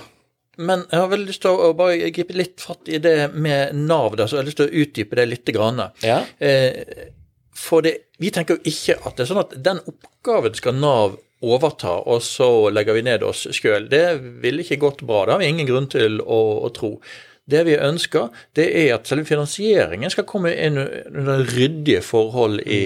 Men 0.62 0.84
jeg 0.92 1.01
har 1.01 1.10
veldig 1.10 1.32
lyst 1.32 1.42
til 1.42 1.58
å 1.65 1.74
bare 1.77 2.12
gripe 2.13 2.36
litt 2.38 2.62
fatt 2.62 2.89
i 2.92 3.00
det 3.01 3.32
med 3.34 3.74
Nav, 3.88 4.13
der, 4.20 4.30
så 4.30 4.38
jeg 4.38 4.44
har 4.44 4.50
lyst 4.51 4.60
til 4.62 4.70
å 4.70 4.84
utdype 4.84 5.18
det 5.18 5.27
litt. 5.32 5.51
Grann. 5.53 5.82
Ja. 6.06 6.22
Eh, 6.38 7.10
for 7.58 7.86
det, 7.86 7.96
vi 8.22 8.32
tenker 8.34 8.58
jo 8.58 8.70
ikke 8.70 9.00
at 9.01 9.18
det 9.18 9.25
er 9.25 9.32
sånn 9.32 9.44
at 9.44 9.56
den 9.65 9.82
oppgaven 9.89 10.58
skal 10.58 10.77
Nav 10.77 11.18
overta, 11.44 11.98
og 12.08 12.22
så 12.24 12.70
legger 12.72 12.96
vi 12.98 13.06
ned 13.06 13.25
oss 13.27 13.46
sjøl. 13.51 13.89
Det 13.92 14.06
ville 14.44 14.63
ikke 14.63 14.82
gått 14.86 15.03
bra. 15.03 15.25
Det 15.25 15.36
har 15.36 15.42
vi 15.44 15.51
ingen 15.51 15.70
grunn 15.70 15.89
til 15.92 16.22
å, 16.22 16.39
å 16.63 16.72
tro. 16.75 16.96
Det 17.44 17.65
vi 17.68 17.75
ønsker, 17.75 18.30
det 18.56 18.70
er 18.86 18.94
at 18.96 19.10
selve 19.10 19.27
finansieringen 19.27 20.13
skal 20.13 20.27
komme 20.30 20.53
inn 20.53 20.80
under 20.80 21.44
ryddige 21.50 22.00
forhold 22.06 22.62
i, 22.63 22.84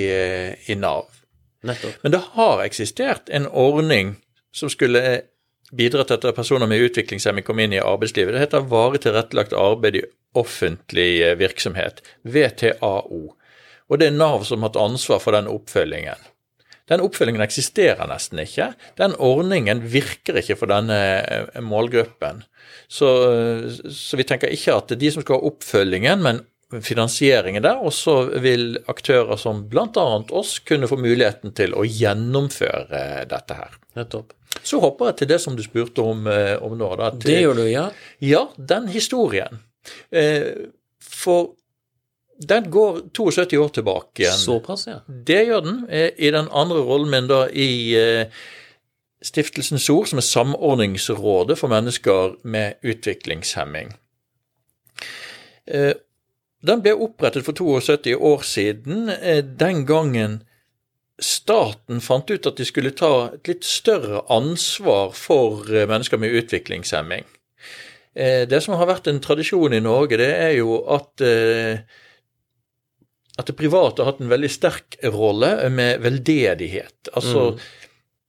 i 0.66 0.78
Nav. 0.80 1.06
Nettopp. 1.66 2.04
Men 2.04 2.14
det 2.14 2.22
har 2.36 2.62
eksistert 2.66 3.30
en 3.34 3.48
ordning 3.48 4.16
som 4.56 4.70
skulle 4.70 5.22
bidra 5.72 6.06
til 6.08 6.20
at 6.20 6.36
personer 6.36 6.70
med 6.70 6.86
utviklingshemming 6.86 7.46
kom 7.46 7.60
inn 7.60 7.76
i 7.76 7.84
arbeidslivet. 7.84 8.36
Det 8.36 8.46
heter 8.46 8.70
Varig 8.72 9.02
tilrettelagt 9.04 9.56
arbeid 9.58 10.00
i 10.00 10.06
offentlig 10.38 11.10
eh, 11.26 11.36
virksomhet, 11.40 12.02
VTAO. 12.24 13.22
Og 13.88 14.00
det 14.00 14.10
er 14.10 14.18
Nav 14.18 14.44
som 14.48 14.64
har 14.64 14.72
hatt 14.72 14.82
ansvar 14.82 15.22
for 15.24 15.36
den 15.36 15.50
oppfølgingen. 15.52 16.28
Den 16.88 17.04
oppfølgingen 17.04 17.44
eksisterer 17.44 18.08
nesten 18.08 18.40
ikke. 18.40 18.70
Den 19.00 19.16
ordningen 19.20 19.82
virker 19.92 20.40
ikke 20.40 20.56
for 20.60 20.72
denne 20.72 21.00
eh, 21.20 21.64
målgruppen. 21.64 22.46
Så, 22.88 23.10
så 23.92 24.20
vi 24.20 24.26
tenker 24.28 24.52
ikke 24.54 24.78
at 24.78 24.92
det 24.92 24.98
er 24.98 25.04
de 25.04 25.12
som 25.16 25.26
skal 25.26 25.42
ha 25.42 25.50
oppfølgingen, 25.52 26.24
men 26.24 26.46
finansieringen 26.84 27.64
der, 27.64 27.80
og 27.80 27.94
så 27.96 28.18
vil 28.44 28.78
aktører 28.92 29.40
som 29.40 29.62
bl.a. 29.72 30.06
oss 30.36 30.58
kunne 30.68 30.90
få 30.92 30.98
muligheten 31.00 31.54
til 31.56 31.76
å 31.78 31.86
gjennomføre 31.88 33.24
dette 33.32 33.56
her. 33.56 33.78
Nettopp. 33.96 34.34
Så 34.64 34.80
hopper 34.84 35.12
jeg 35.12 35.18
til 35.22 35.30
det 35.32 35.38
som 35.44 35.56
du 35.56 35.64
spurte 35.64 36.04
om, 36.04 36.26
eh, 36.28 36.56
om 36.64 36.76
nå. 36.78 36.90
Da, 37.00 37.12
til, 37.16 37.30
Det 37.32 37.38
gjør 37.46 37.56
du, 37.62 37.64
ja. 37.72 37.86
Ja, 38.24 38.42
den 38.58 38.88
historien. 38.92 39.62
Eh, 40.12 40.68
for 41.00 41.54
den 42.38 42.68
går 42.74 43.00
72 43.16 43.58
år 43.58 43.72
tilbake 43.80 44.26
igjen. 44.26 44.38
Såpass, 44.42 44.88
ja. 44.88 45.00
Det 45.08 45.40
gjør 45.48 45.64
den. 45.64 45.86
eh, 45.90 46.12
I 46.18 46.32
den 46.36 46.50
andre 46.52 46.84
rollen 46.84 47.10
min 47.10 47.28
da 47.32 47.46
i 47.50 47.70
Stiftelsen 49.24 49.80
SOR, 49.82 50.06
som 50.06 50.20
er 50.20 50.28
Samordningsrådet 50.28 51.58
for 51.58 51.72
mennesker 51.72 52.36
med 52.44 52.76
utviklingshemming. 52.86 53.96
Den 56.68 56.84
ble 56.84 56.96
opprettet 57.00 57.46
for 57.48 57.56
72 57.56 58.16
år 58.16 58.44
siden, 58.44 59.10
eh, 59.10 59.44
den 59.44 59.86
gangen 59.88 60.42
staten 61.20 62.02
fant 62.04 62.30
ut 62.30 62.46
at 62.46 62.60
de 62.60 62.66
skulle 62.68 62.94
ta 62.94 63.30
et 63.34 63.48
litt 63.50 63.66
større 63.66 64.22
ansvar 64.30 65.16
for 65.18 65.66
eh, 65.72 65.88
mennesker 65.90 66.20
med 66.22 66.36
utviklingshemming. 66.42 67.24
Eh, 68.16 68.46
Det 68.46 68.62
som 68.64 68.76
har 68.76 68.90
vært 68.90 69.08
en 69.08 69.24
tradisjon 69.24 69.74
i 69.74 69.80
Norge, 69.80 70.18
det 70.18 70.34
er 70.34 70.58
jo 70.60 70.84
at 70.88 71.24
at 73.38 73.46
det 73.46 73.54
private 73.54 74.02
har 74.02 74.12
hatt 74.12 74.22
en 74.22 74.32
veldig 74.34 74.50
sterk 74.50 74.96
rolle 75.14 75.70
med 75.70 76.02
veldedighet. 76.02 77.12
Altså 77.14 77.60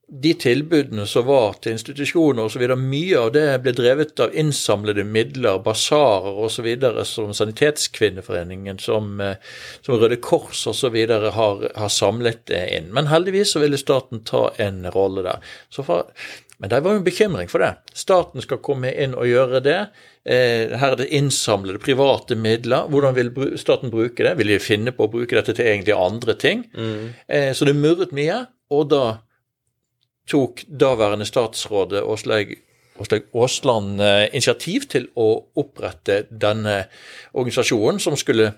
de 0.09 0.31
tilbudene 0.33 1.05
som 1.07 1.27
var 1.27 1.59
til 1.61 1.75
institusjoner 1.75 2.47
osv., 2.47 2.63
mye 2.81 3.19
av 3.19 3.29
det 3.35 3.45
ble 3.61 3.73
drevet 3.77 4.19
av 4.23 4.33
innsamlede 4.37 5.05
midler, 5.05 5.61
basarer 5.61 6.39
osv., 6.47 6.67
som 7.05 7.29
Sanitetskvinneforeningen, 7.37 8.79
som, 8.81 9.19
eh, 9.21 9.37
som 9.85 9.99
Røde 10.01 10.17
Kors 10.17 10.65
osv. 10.67 10.97
Har, 11.37 11.63
har 11.75 11.93
samlet 11.93 12.41
det 12.49 12.63
inn. 12.77 12.89
Men 12.95 13.11
heldigvis 13.11 13.53
så 13.53 13.61
ville 13.61 13.77
staten 13.77 14.25
ta 14.25 14.49
en 14.57 14.81
rolle 14.95 15.27
der. 15.27 15.45
Så 15.69 15.85
for, 15.85 16.09
men 16.57 16.73
det 16.73 16.81
var 16.81 16.97
jo 16.97 17.03
en 17.03 17.07
bekymring 17.07 17.51
for 17.51 17.61
det. 17.61 17.75
Staten 17.93 18.41
skal 18.41 18.63
komme 18.65 18.89
inn 18.89 19.13
og 19.13 19.29
gjøre 19.29 19.61
det. 19.61 19.79
Eh, 20.25 20.73
her 20.73 20.95
er 20.95 20.99
det 21.03 21.11
innsamlede 21.13 21.85
private 21.85 22.33
midler. 22.33 22.89
Hvordan 22.89 23.17
vil 23.19 23.33
staten 23.61 23.93
bruke 23.93 24.25
det? 24.25 24.35
Vil 24.41 24.55
de 24.55 24.61
finne 24.63 24.95
på 24.95 25.05
å 25.05 25.13
bruke 25.13 25.37
dette 25.37 25.53
til 25.53 25.69
egentlig 25.69 25.95
andre 25.95 26.33
ting? 26.33 26.65
Mm. 26.73 27.53
så 27.53 27.65
det 27.65 27.77
murret 27.77 28.11
mye, 28.15 28.47
og 28.73 28.89
da 28.89 29.03
tok 30.29 30.63
daværende 30.67 31.27
statsråd 31.27 31.95
Åslaug 32.03 32.55
Aasland 33.33 34.01
eh, 34.01 34.25
initiativ 34.33 34.87
til 34.91 35.07
å 35.15 35.29
opprette 35.59 36.25
denne 36.29 36.81
organisasjonen 37.31 38.01
som 38.03 38.17
skulle 38.19 38.53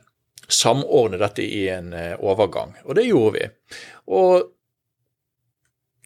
samordne 0.51 1.19
dette 1.21 1.45
i 1.45 1.67
en 1.71 1.93
eh, 1.93 2.15
overgang. 2.17 2.73
Og 2.87 2.97
det 2.97 3.07
gjorde 3.07 3.37
vi. 3.37 3.45
Og 4.11 4.49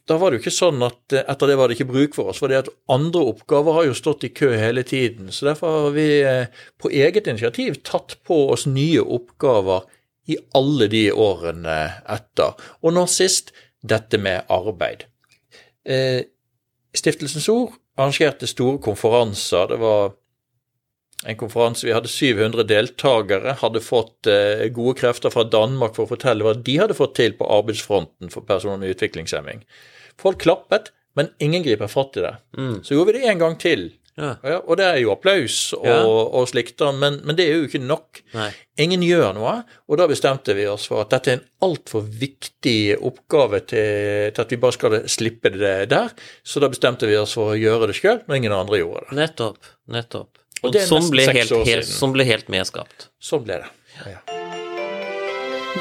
da 0.06 0.20
var 0.22 0.30
det 0.30 0.38
jo 0.38 0.44
ikke 0.44 0.54
sånn 0.54 0.84
at 0.86 1.16
eh, 1.16 1.26
etter 1.32 1.50
det 1.50 1.58
var 1.60 1.72
det 1.72 1.80
ikke 1.80 1.92
bruk 1.94 2.18
for 2.18 2.34
oss, 2.34 2.44
for 2.44 2.52
det 2.52 2.66
at 2.66 2.72
andre 2.92 3.24
oppgaver 3.32 3.80
har 3.80 3.90
jo 3.90 3.98
stått 3.98 4.28
i 4.28 4.34
kø 4.36 4.52
hele 4.54 4.86
tiden. 4.86 5.32
Så 5.32 5.50
derfor 5.50 5.88
har 5.88 5.96
vi 5.96 6.10
på 6.82 6.92
eget 6.92 7.32
initiativ 7.32 7.82
tatt 7.88 8.20
på 8.28 8.46
oss 8.54 8.68
nye 8.70 9.02
oppgaver 9.02 9.88
i 10.30 10.38
alle 10.58 10.90
de 10.90 11.08
årene 11.12 11.80
etter. 12.10 12.56
Og 12.84 12.96
nå 12.98 13.06
sist 13.10 13.54
dette 13.86 14.18
med 14.22 14.50
arbeid. 14.50 15.06
Eh, 15.86 16.22
Stiftelsens 16.96 17.50
Ord 17.52 17.74
arrangerte 18.00 18.48
store 18.48 18.80
konferanser. 18.84 19.68
Det 19.72 19.80
var 19.82 20.14
en 21.26 21.38
konferanse, 21.40 21.88
Vi 21.88 21.94
hadde 21.94 22.12
700 22.12 22.64
deltakere, 22.68 23.56
hadde 23.62 23.82
fått 23.82 24.28
eh, 24.28 24.68
gode 24.76 24.98
krefter 25.00 25.34
fra 25.34 25.46
Danmark 25.48 25.96
for 25.96 26.06
å 26.06 26.12
fortelle 26.12 26.46
hva 26.46 26.54
de 26.54 26.78
hadde 26.78 26.98
fått 26.98 27.16
til 27.18 27.34
på 27.38 27.48
arbeidsfronten 27.50 28.30
for 28.34 28.46
personer 28.48 28.82
med 28.82 28.96
utviklingshemming. 28.96 29.64
Folk 30.22 30.44
klappet, 30.44 30.92
men 31.16 31.32
ingen 31.40 31.64
griper 31.64 31.88
fatt 31.92 32.20
i 32.20 32.26
det. 32.26 32.36
Så 32.84 32.96
gjorde 32.96 33.14
vi 33.14 33.20
det 33.20 33.30
en 33.32 33.42
gang 33.42 33.56
til. 33.60 33.88
Ja. 34.18 34.30
Ja, 34.48 34.60
og 34.64 34.78
det 34.80 34.86
er 34.88 34.98
jo 35.02 35.10
applaus 35.12 35.74
og, 35.76 35.84
Ja. 35.86 35.98
og 36.08 36.46
slikt, 36.48 36.80
men, 36.96 37.18
men 37.28 37.36
det 37.36 37.50
er 37.50 37.58
jo 37.58 37.66
ikke 37.68 37.82
nok. 37.84 38.22
Nei. 38.34 38.48
Ingen 38.80 39.02
gjør 39.04 39.34
noe, 39.36 39.56
og 39.92 39.98
da 40.00 40.06
bestemte 40.08 40.56
vi 40.56 40.64
oss 40.72 40.86
for 40.88 41.02
at 41.04 41.10
dette 41.12 41.34
er 41.34 41.38
en 41.42 41.44
altfor 41.68 42.06
viktig 42.08 42.96
oppgave 43.04 43.60
til, 43.68 44.32
til 44.32 44.42
at 44.46 44.54
vi 44.56 44.60
bare 44.62 44.78
skal 44.78 44.96
slippe 45.12 45.52
det 45.52 45.90
der. 45.92 46.16
Så 46.48 46.64
da 46.64 46.72
bestemte 46.72 47.10
vi 47.12 47.18
oss 47.20 47.36
for 47.36 47.52
å 47.52 47.60
gjøre 47.60 47.92
det 47.92 47.98
sjøl, 48.00 48.22
men 48.30 48.40
ingen 48.40 48.56
andre 48.56 48.80
gjorde 48.80 49.04
det. 49.10 49.18
Nettopp. 49.20 49.58
Nettopp. 49.92 50.32
Og 50.64 50.70
Og 50.70 50.74
det 50.78 50.86
sånn 50.88 51.04
nesten 51.04 51.12
ble, 51.18 51.26
seks 51.28 51.38
helt, 51.42 51.52
år 51.60 51.66
helt, 51.68 51.86
siden. 51.86 52.00
sånn 52.00 52.14
ble 52.16 52.24
helt 52.32 52.48
medskapt. 52.56 53.10
Sånn 53.22 53.44
ble 53.44 53.60
det. 53.66 53.70
Ja. 54.16 54.20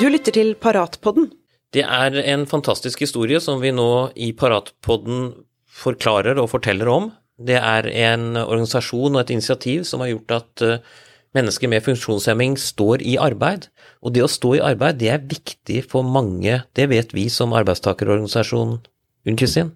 Du 0.00 0.08
lytter 0.10 0.34
til 0.34 0.54
Paratpodden. 0.58 1.30
Det 1.74 1.84
er 1.86 2.16
en 2.34 2.44
fantastisk 2.50 3.00
historie 3.06 3.38
som 3.42 3.60
vi 3.62 3.70
nå 3.74 4.10
i 4.18 4.32
Paratpodden 4.34 5.28
forklarer 5.74 6.38
og 6.42 6.50
forteller 6.52 6.90
om. 6.90 7.12
Det 7.34 7.58
er 7.58 7.88
en 7.90 8.36
organisasjon 8.38 9.16
og 9.16 9.24
et 9.24 9.34
initiativ 9.34 9.84
som 9.88 10.04
har 10.04 10.12
gjort 10.12 10.36
at 10.36 10.64
eh, 10.64 10.96
mennesker 11.34 11.70
med 11.70 11.82
funksjonshemming 11.82 12.56
står 12.60 13.02
i 13.02 13.16
arbeid. 13.18 13.68
Og 14.06 14.14
det 14.14 14.22
å 14.22 14.30
stå 14.30 14.54
i 14.58 14.64
arbeid, 14.64 15.00
det 15.02 15.10
er 15.10 15.30
viktig 15.30 15.82
for 15.90 16.06
mange. 16.06 16.62
Det 16.78 16.86
vet 16.92 17.14
vi 17.16 17.26
som 17.32 17.56
arbeidstakerorganisasjon, 17.58 18.78
Unn 19.24 19.38
Kristin. 19.40 19.70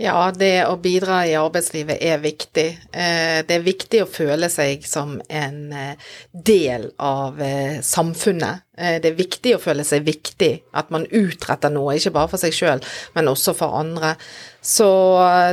Ja, 0.00 0.32
det 0.34 0.64
å 0.66 0.74
bidra 0.82 1.20
i 1.28 1.36
arbeidslivet 1.38 2.00
er 2.02 2.18
viktig. 2.20 2.66
Eh, 2.90 3.40
det 3.46 3.54
er 3.54 3.64
viktig 3.64 4.00
å 4.02 4.08
føle 4.10 4.48
seg 4.50 4.82
som 4.88 5.14
en 5.28 5.60
eh, 5.70 6.08
del 6.32 6.88
av 6.98 7.38
samfunnet. 7.86 8.66
Det 8.80 9.10
er 9.10 9.16
viktig 9.16 9.52
å 9.54 9.60
føle 9.60 9.84
seg 9.84 10.06
viktig, 10.06 10.50
at 10.72 10.88
man 10.90 11.04
utretter 11.04 11.70
noe, 11.72 11.98
ikke 11.98 12.14
bare 12.14 12.30
for 12.32 12.40
seg 12.40 12.54
sjøl, 12.56 12.80
men 13.12 13.28
også 13.28 13.52
for 13.58 13.76
andre. 13.76 14.14
Så 14.62 14.88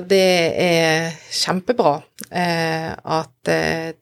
det 0.09 0.23
er 0.59 1.13
kjempebra 1.31 1.93
at 2.27 3.49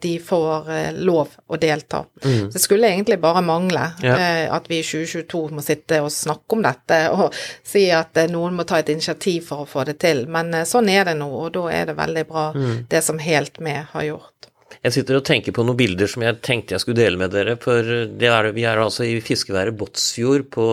de 0.02 0.12
får 0.18 0.70
lov 0.98 1.36
å 1.46 1.58
delta. 1.62 2.00
Mm. 2.24 2.48
Det 2.50 2.58
skulle 2.58 2.90
egentlig 2.90 3.20
bare 3.22 3.44
mangle 3.46 3.84
ja. 4.02 4.16
at 4.50 4.66
vi 4.66 4.80
i 4.80 4.86
2022 4.86 5.42
må 5.54 5.62
sitte 5.62 6.00
og 6.02 6.10
snakke 6.10 6.58
om 6.58 6.64
dette 6.66 6.98
og 7.14 7.36
si 7.62 7.84
at 7.94 8.18
noen 8.32 8.58
må 8.58 8.66
ta 8.66 8.80
et 8.82 8.90
initiativ 8.96 9.46
for 9.52 9.62
å 9.62 9.70
få 9.70 9.86
det 9.86 10.00
til. 10.02 10.24
Men 10.26 10.50
sånn 10.66 10.90
er 10.90 11.06
det 11.06 11.14
nå, 11.20 11.30
og 11.30 11.54
da 11.54 11.68
er 11.70 11.86
det 11.92 11.98
veldig 12.02 12.26
bra 12.32 12.48
mm. 12.56 12.76
det 12.90 13.04
som 13.06 13.22
Helt 13.22 13.62
Med 13.62 13.86
har 13.94 14.08
gjort. 14.10 14.50
Jeg 14.82 14.94
sitter 14.94 15.18
og 15.18 15.24
tenker 15.26 15.54
på 15.54 15.64
noen 15.66 15.78
bilder 15.78 16.10
som 16.10 16.22
jeg 16.22 16.38
tenkte 16.44 16.76
jeg 16.76 16.84
skulle 16.84 17.00
dele 17.00 17.20
med 17.20 17.32
dere. 17.34 17.56
For 17.62 17.82
er, 17.82 18.50
vi 18.54 18.66
er 18.68 18.82
altså 18.82 19.06
i 19.06 19.18
fiskeværet 19.24 19.76
Båtsfjord 19.78 20.46
på 20.54 20.68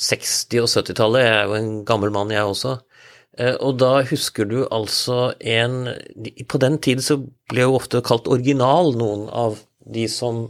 60- 0.00 0.64
og 0.64 0.70
70-tallet. 0.70 1.22
Jeg 1.22 1.36
er 1.36 1.50
jo 1.50 1.58
en 1.58 1.72
gammel 1.86 2.14
mann, 2.14 2.32
jeg 2.34 2.46
også. 2.50 2.78
Eh, 3.38 3.56
og 3.58 3.78
da 3.82 3.98
husker 4.06 4.46
du 4.46 4.60
altså 4.70 5.32
en 5.42 5.88
På 6.46 6.60
den 6.62 6.78
tid 6.78 7.02
så 7.02 7.18
ble 7.50 7.64
jo 7.66 7.78
ofte 7.80 8.04
kalt 8.06 8.30
original 8.30 8.92
noen 8.94 9.26
av 9.28 9.58
de 9.84 10.06
som 10.10 10.46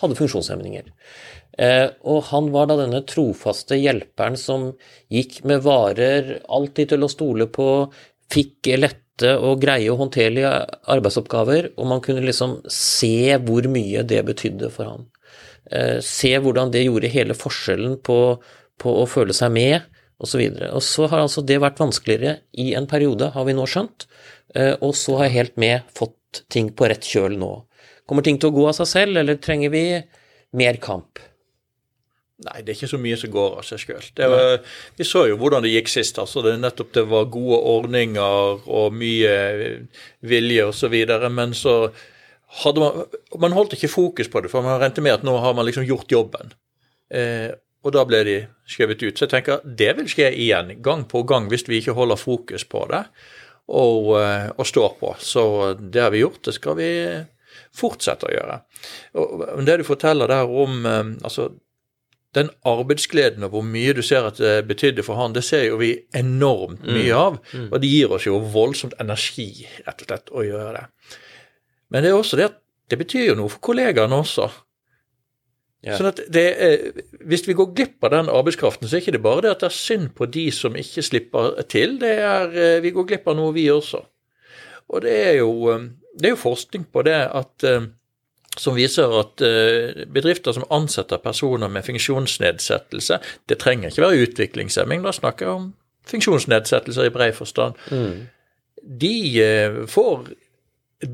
hadde 0.00 0.16
funksjonshemninger. 0.18 0.88
Eh, 1.58 1.88
og 2.08 2.28
han 2.30 2.48
var 2.54 2.70
da 2.70 2.78
denne 2.80 3.02
trofaste 3.08 3.76
hjelperen 3.76 4.38
som 4.40 4.70
gikk 5.12 5.42
med 5.48 5.64
varer, 5.66 6.38
alltid 6.48 6.94
til 6.94 7.04
å 7.04 7.10
stole 7.12 7.48
på, 7.52 7.68
fikk 8.32 8.72
lette 8.78 9.34
og 9.36 9.60
greie 9.62 9.90
og 9.92 10.00
håndterlige 10.00 10.52
arbeidsoppgaver, 10.90 11.74
og 11.76 11.90
man 11.90 12.00
kunne 12.04 12.24
liksom 12.24 12.60
se 12.72 13.36
hvor 13.44 13.68
mye 13.70 14.06
det 14.08 14.22
betydde 14.30 14.70
for 14.72 14.88
han. 14.88 15.08
Eh, 15.70 15.98
se 16.04 16.32
hvordan 16.40 16.72
det 16.72 16.86
gjorde 16.86 17.12
hele 17.12 17.36
forskjellen 17.38 17.98
på, 18.06 18.18
på 18.80 18.94
å 19.02 19.08
føle 19.10 19.36
seg 19.36 19.52
med, 19.54 19.91
osv. 20.18 20.42
Og, 20.42 20.62
og 20.78 20.84
så 20.84 21.08
har 21.10 21.24
altså 21.24 21.44
det 21.46 21.60
vært 21.62 21.80
vanskeligere 21.82 22.38
i 22.52 22.72
en 22.78 22.88
periode, 22.90 23.32
har 23.34 23.48
vi 23.48 23.56
nå 23.56 23.66
skjønt, 23.68 24.06
eh, 24.54 24.74
og 24.80 24.96
så 24.98 25.20
har 25.22 25.34
Helt 25.34 25.56
Med 25.60 25.88
fått 25.94 26.44
ting 26.52 26.72
på 26.76 26.88
rett 26.88 27.06
kjøl 27.06 27.36
nå. 27.40 27.52
Kommer 28.08 28.24
ting 28.26 28.38
til 28.40 28.50
å 28.50 28.56
gå 28.56 28.64
av 28.68 28.76
seg 28.76 28.90
selv, 28.90 29.20
eller 29.20 29.40
trenger 29.40 29.72
vi 29.72 29.84
mer 30.58 30.78
kamp? 30.82 31.20
Nei, 32.42 32.62
det 32.62 32.72
er 32.72 32.78
ikke 32.78 32.90
så 32.90 32.98
mye 32.98 33.18
som 33.20 33.30
går 33.30 33.58
av 33.60 33.66
seg 33.66 33.82
sjøl. 33.84 34.06
Vi 34.98 35.06
så 35.06 35.26
jo 35.30 35.36
hvordan 35.38 35.62
det 35.62 35.70
gikk 35.76 35.90
sist. 35.92 36.18
altså 36.18 36.42
det, 36.42 36.56
Nettopp 36.58 36.90
det 36.96 37.04
var 37.10 37.28
gode 37.30 37.58
ordninger 37.70 38.64
og 38.66 38.96
mye 38.98 39.36
vilje 40.26 40.64
osv. 40.72 40.96
Men 41.30 41.54
så 41.54 41.76
hadde 42.62 42.82
man 42.82 43.04
Man 43.40 43.54
holdt 43.56 43.76
ikke 43.76 43.92
fokus 43.92 44.30
på 44.32 44.42
det, 44.42 44.50
for 44.50 44.64
man 44.64 44.80
regnet 44.80 45.04
med 45.04 45.20
at 45.20 45.26
nå 45.26 45.36
har 45.38 45.54
man 45.54 45.68
liksom 45.68 45.86
gjort 45.86 46.10
jobben. 46.10 46.52
Eh, 47.12 47.52
og 47.82 47.94
da 47.94 48.04
ble 48.06 48.22
de 48.26 48.36
skjøvet 48.70 49.02
ut. 49.02 49.16
Så 49.16 49.26
jeg 49.26 49.32
tenker 49.34 49.62
det 49.64 49.90
vil 49.98 50.10
skje 50.10 50.30
igjen, 50.30 50.76
gang 50.84 51.04
på 51.10 51.24
gang, 51.28 51.48
hvis 51.50 51.66
vi 51.68 51.82
ikke 51.82 51.96
holder 51.98 52.20
fokus 52.20 52.64
på 52.68 52.84
det 52.92 53.04
og, 53.72 54.14
eh, 54.20 54.48
og 54.56 54.68
står 54.68 54.96
på. 55.00 55.14
Så 55.18 55.44
det 55.78 56.02
har 56.02 56.14
vi 56.14 56.22
gjort, 56.22 56.42
det 56.46 56.56
skal 56.56 56.78
vi 56.78 56.88
fortsette 57.76 58.28
å 58.28 58.32
gjøre. 58.32 58.56
Og 59.18 59.66
det 59.66 59.80
du 59.80 59.86
forteller 59.86 60.30
der 60.30 60.48
om 60.48 60.86
eh, 60.86 61.04
altså 61.24 61.50
den 62.32 62.48
arbeidsgleden 62.64 63.44
og 63.44 63.52
hvor 63.52 63.64
mye 63.66 63.92
du 63.92 64.00
ser 64.04 64.24
at 64.24 64.38
det 64.40 64.64
betydde 64.68 65.04
for 65.04 65.20
han, 65.20 65.34
det 65.36 65.44
ser 65.44 65.66
jo 65.66 65.76
vi 65.82 65.92
enormt 66.16 66.80
mm. 66.80 66.92
mye 66.96 67.18
av. 67.18 67.38
Mm. 67.52 67.68
Og 67.68 67.82
det 67.82 67.90
gir 67.92 68.14
oss 68.16 68.26
jo 68.28 68.40
voldsomt 68.54 68.96
energi, 69.02 69.66
rett 69.84 70.04
og 70.04 70.08
slett, 70.08 70.32
å 70.32 70.44
gjøre 70.46 70.72
det. 70.78 70.86
Men 71.92 72.04
det 72.04 72.12
er 72.12 72.16
også 72.16 72.38
det 72.40 72.48
at 72.48 72.60
det 72.92 72.98
betyr 73.00 73.30
jo 73.30 73.36
noe 73.38 73.52
for 73.52 73.64
kollegaene 73.68 74.22
også. 74.24 74.48
Ja. 75.82 75.96
Sånn 75.98 76.12
at 76.12 76.20
det 76.30 76.44
Hvis 77.26 77.42
vi 77.48 77.56
går 77.58 77.72
glipp 77.74 78.04
av 78.06 78.12
den 78.14 78.30
arbeidskraften, 78.30 78.86
så 78.86 78.96
er 78.96 79.02
ikke 79.02 79.16
det 79.16 79.24
bare 79.24 79.46
det 79.46 79.54
at 79.56 79.64
det 79.64 79.70
er 79.72 79.80
synd 79.80 80.12
på 80.18 80.28
de 80.30 80.44
som 80.54 80.78
ikke 80.78 81.02
slipper 81.02 81.56
til, 81.70 81.96
det 82.02 82.12
er 82.22 82.54
eh, 82.54 82.82
vi 82.84 82.92
går 82.94 83.08
glipp 83.08 83.26
av 83.30 83.38
noe, 83.38 83.54
vi 83.54 83.66
også. 83.70 84.04
Og 84.92 85.02
det 85.02 85.16
er 85.24 85.34
jo, 85.40 85.50
eh, 85.72 85.88
det 86.14 86.30
er 86.30 86.34
jo 86.36 86.44
forskning 86.44 86.86
på 86.94 87.02
det 87.08 87.18
at 87.26 87.66
eh, 87.66 87.90
som 88.52 88.76
viser 88.76 89.08
at 89.16 89.40
bedrifter 90.12 90.52
som 90.52 90.66
ansetter 90.76 91.16
personer 91.24 91.70
med 91.72 91.86
funksjonsnedsettelse 91.86 93.16
Det 93.48 93.56
trenger 93.56 93.88
ikke 93.88 94.02
være 94.04 94.26
utviklingshemming, 94.26 95.00
da 95.00 95.12
snakker 95.16 95.46
jeg 95.46 95.54
om 95.54 95.70
funksjonsnedsettelser 96.10 97.08
i 97.08 97.14
bred 97.14 97.32
forstand. 97.32 97.80
Mm. 97.88 98.26
De 99.00 99.86
får 99.88 100.28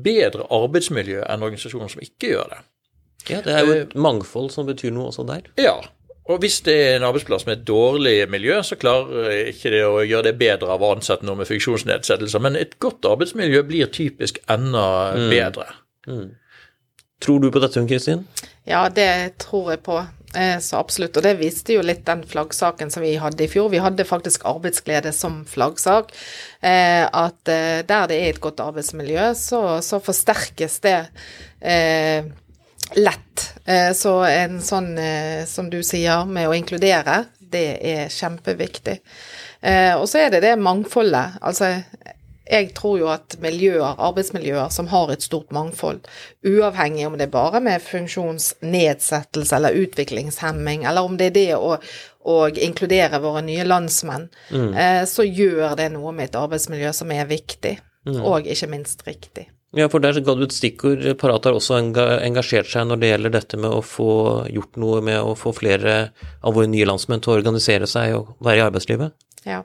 bedre 0.03 0.49
arbeidsmiljø 0.51 1.23
enn 1.23 1.45
organisasjoner 1.47 1.93
som 1.93 2.03
ikke 2.03 2.33
gjør 2.33 2.51
det. 2.51 2.59
Ja, 3.27 3.41
det 3.45 3.53
er 3.53 3.65
jo 3.67 3.77
et 3.83 3.95
mangfold 3.99 4.51
som 4.53 4.67
betyr 4.69 4.93
noe 4.95 5.09
også 5.11 5.25
der. 5.27 5.49
Ja. 5.59 5.77
Og 6.29 6.43
hvis 6.43 6.59
det 6.65 6.75
er 6.77 6.95
en 6.95 7.07
arbeidsplass 7.07 7.47
med 7.47 7.57
et 7.57 7.65
dårlig 7.67 8.15
miljø, 8.29 8.59
så 8.63 8.77
klarer 8.77 9.49
ikke 9.49 9.71
det 9.73 9.81
å 9.87 10.03
gjøre 10.05 10.27
det 10.29 10.35
bedre 10.37 10.75
av 10.75 10.83
å 10.85 10.91
ansette 10.93 11.25
noe 11.25 11.39
med 11.39 11.49
funksjonsnedsettelser. 11.49 12.43
Men 12.45 12.57
et 12.59 12.77
godt 12.81 13.07
arbeidsmiljø 13.09 13.63
blir 13.65 13.89
typisk 13.93 14.37
enda 14.45 14.85
mm. 15.17 15.25
bedre. 15.33 15.65
Mm. 16.05 16.27
Tror 17.19 17.41
du 17.41 17.49
på 17.51 17.61
dette, 17.63 17.81
Kristin? 17.89 18.23
Ja, 18.69 18.85
det 18.93 19.09
tror 19.41 19.73
jeg 19.73 19.81
på. 19.83 19.97
Eh, 20.37 20.59
så 20.61 20.77
absolutt. 20.77 21.17
Og 21.17 21.25
det 21.25 21.33
viste 21.39 21.73
jo 21.73 21.81
litt 21.83 22.05
den 22.05 22.21
flaggsaken 22.29 22.93
som 22.93 23.03
vi 23.03 23.15
hadde 23.19 23.43
i 23.43 23.49
fjor. 23.49 23.71
Vi 23.73 23.81
hadde 23.81 24.05
faktisk 24.05 24.45
arbeidsglede 24.47 25.11
som 25.15 25.41
flaggsak. 25.49 26.13
Eh, 26.61 27.05
at 27.09 27.49
eh, 27.49 27.81
der 27.89 28.05
det 28.11 28.19
er 28.19 28.29
et 28.29 28.43
godt 28.43 28.61
arbeidsmiljø, 28.63 29.31
så, 29.39 29.63
så 29.81 29.97
forsterkes 30.03 30.77
det 30.85 30.99
lett. 32.97 33.45
Så 33.95 34.13
en 34.25 34.55
sånn, 34.65 34.95
som 35.45 35.67
du 35.69 35.83
sier, 35.85 36.23
med 36.25 36.49
å 36.49 36.55
inkludere, 36.57 37.19
det 37.37 37.67
er 37.85 38.09
kjempeviktig. 38.09 38.95
Og 39.99 40.07
så 40.09 40.23
er 40.23 40.31
det 40.33 40.39
det 40.41 40.55
mangfoldet. 40.57 41.37
Altså, 41.45 41.75
jeg 42.49 42.71
tror 42.77 42.97
jo 42.99 43.09
at 43.13 43.35
miljøer, 43.43 43.99
arbeidsmiljøer 44.01 44.71
som 44.73 44.89
har 44.89 45.11
et 45.13 45.23
stort 45.25 45.51
mangfold, 45.55 46.07
uavhengig 46.45 47.05
om 47.07 47.17
det 47.19 47.27
er 47.27 47.33
bare 47.33 47.61
med 47.63 47.83
funksjonsnedsettelse 47.85 49.59
eller 49.59 49.77
utviklingshemming, 49.83 50.87
eller 50.89 51.05
om 51.05 51.17
det 51.19 51.29
er 51.29 51.35
det 51.37 51.59
å, 51.59 51.75
å 52.25 52.39
inkludere 52.49 53.21
våre 53.21 53.43
nye 53.45 53.67
landsmenn, 53.67 54.27
mm. 54.49 54.73
eh, 54.73 55.03
så 55.09 55.27
gjør 55.27 55.77
det 55.79 55.91
noe 55.93 56.15
med 56.15 56.31
et 56.31 56.41
arbeidsmiljø 56.41 56.93
som 56.95 57.13
er 57.13 57.29
viktig, 57.29 57.77
mm. 58.09 58.19
og 58.25 58.49
ikke 58.49 58.71
minst 58.73 59.05
riktig. 59.07 59.49
Ja, 59.77 59.85
for 59.91 60.01
der 60.01 60.17
ga 60.25 60.33
du 60.33 60.45
et 60.47 60.53
stikkord. 60.55 61.03
Parat 61.21 61.45
har 61.45 61.57
også 61.57 61.77
engasjert 61.77 62.71
seg 62.71 62.87
når 62.89 63.01
det 63.01 63.11
gjelder 63.11 63.33
dette 63.35 63.59
med 63.61 63.69
å 63.69 63.83
få 63.85 64.11
gjort 64.49 64.79
noe 64.81 65.01
med 65.05 65.19
å 65.21 65.35
få 65.37 65.53
flere 65.53 65.97
av 66.41 66.55
våre 66.57 66.69
nye 66.71 66.87
landsmenn 66.89 67.21
til 67.21 67.35
å 67.35 67.37
organisere 67.37 67.89
seg 67.89 68.15
og 68.17 68.31
være 68.45 68.63
i 68.63 68.65
arbeidslivet. 68.65 69.13
Ja. 69.45 69.61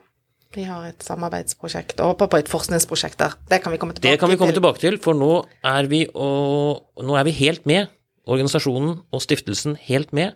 Vi 0.55 0.63
har 0.63 0.85
et 0.87 1.03
samarbeidsprosjekt 1.03 1.99
og 1.99 2.13
håper 2.13 2.29
på 2.31 2.39
et 2.39 2.51
forskningsprosjekt 2.51 3.19
der. 3.19 3.33
Det 3.49 3.59
kan 3.63 3.73
vi 3.73 3.79
komme 3.81 3.95
tilbake 3.97 4.05
til. 4.05 4.13
Det 4.13 4.21
kan 4.21 4.31
vi 4.31 4.37
komme 4.39 4.55
tilbake 4.55 4.79
til, 4.79 4.99
for 5.03 5.17
nå 5.17 5.31
er 5.67 5.89
vi, 5.91 6.05
og, 6.13 6.85
nå 7.03 7.17
er 7.19 7.27
vi 7.27 7.33
helt 7.41 7.65
med. 7.67 7.89
Organisasjonen 8.25 8.99
og 9.13 9.21
stiftelsen 9.23 9.75
helt 9.85 10.13
med. 10.15 10.33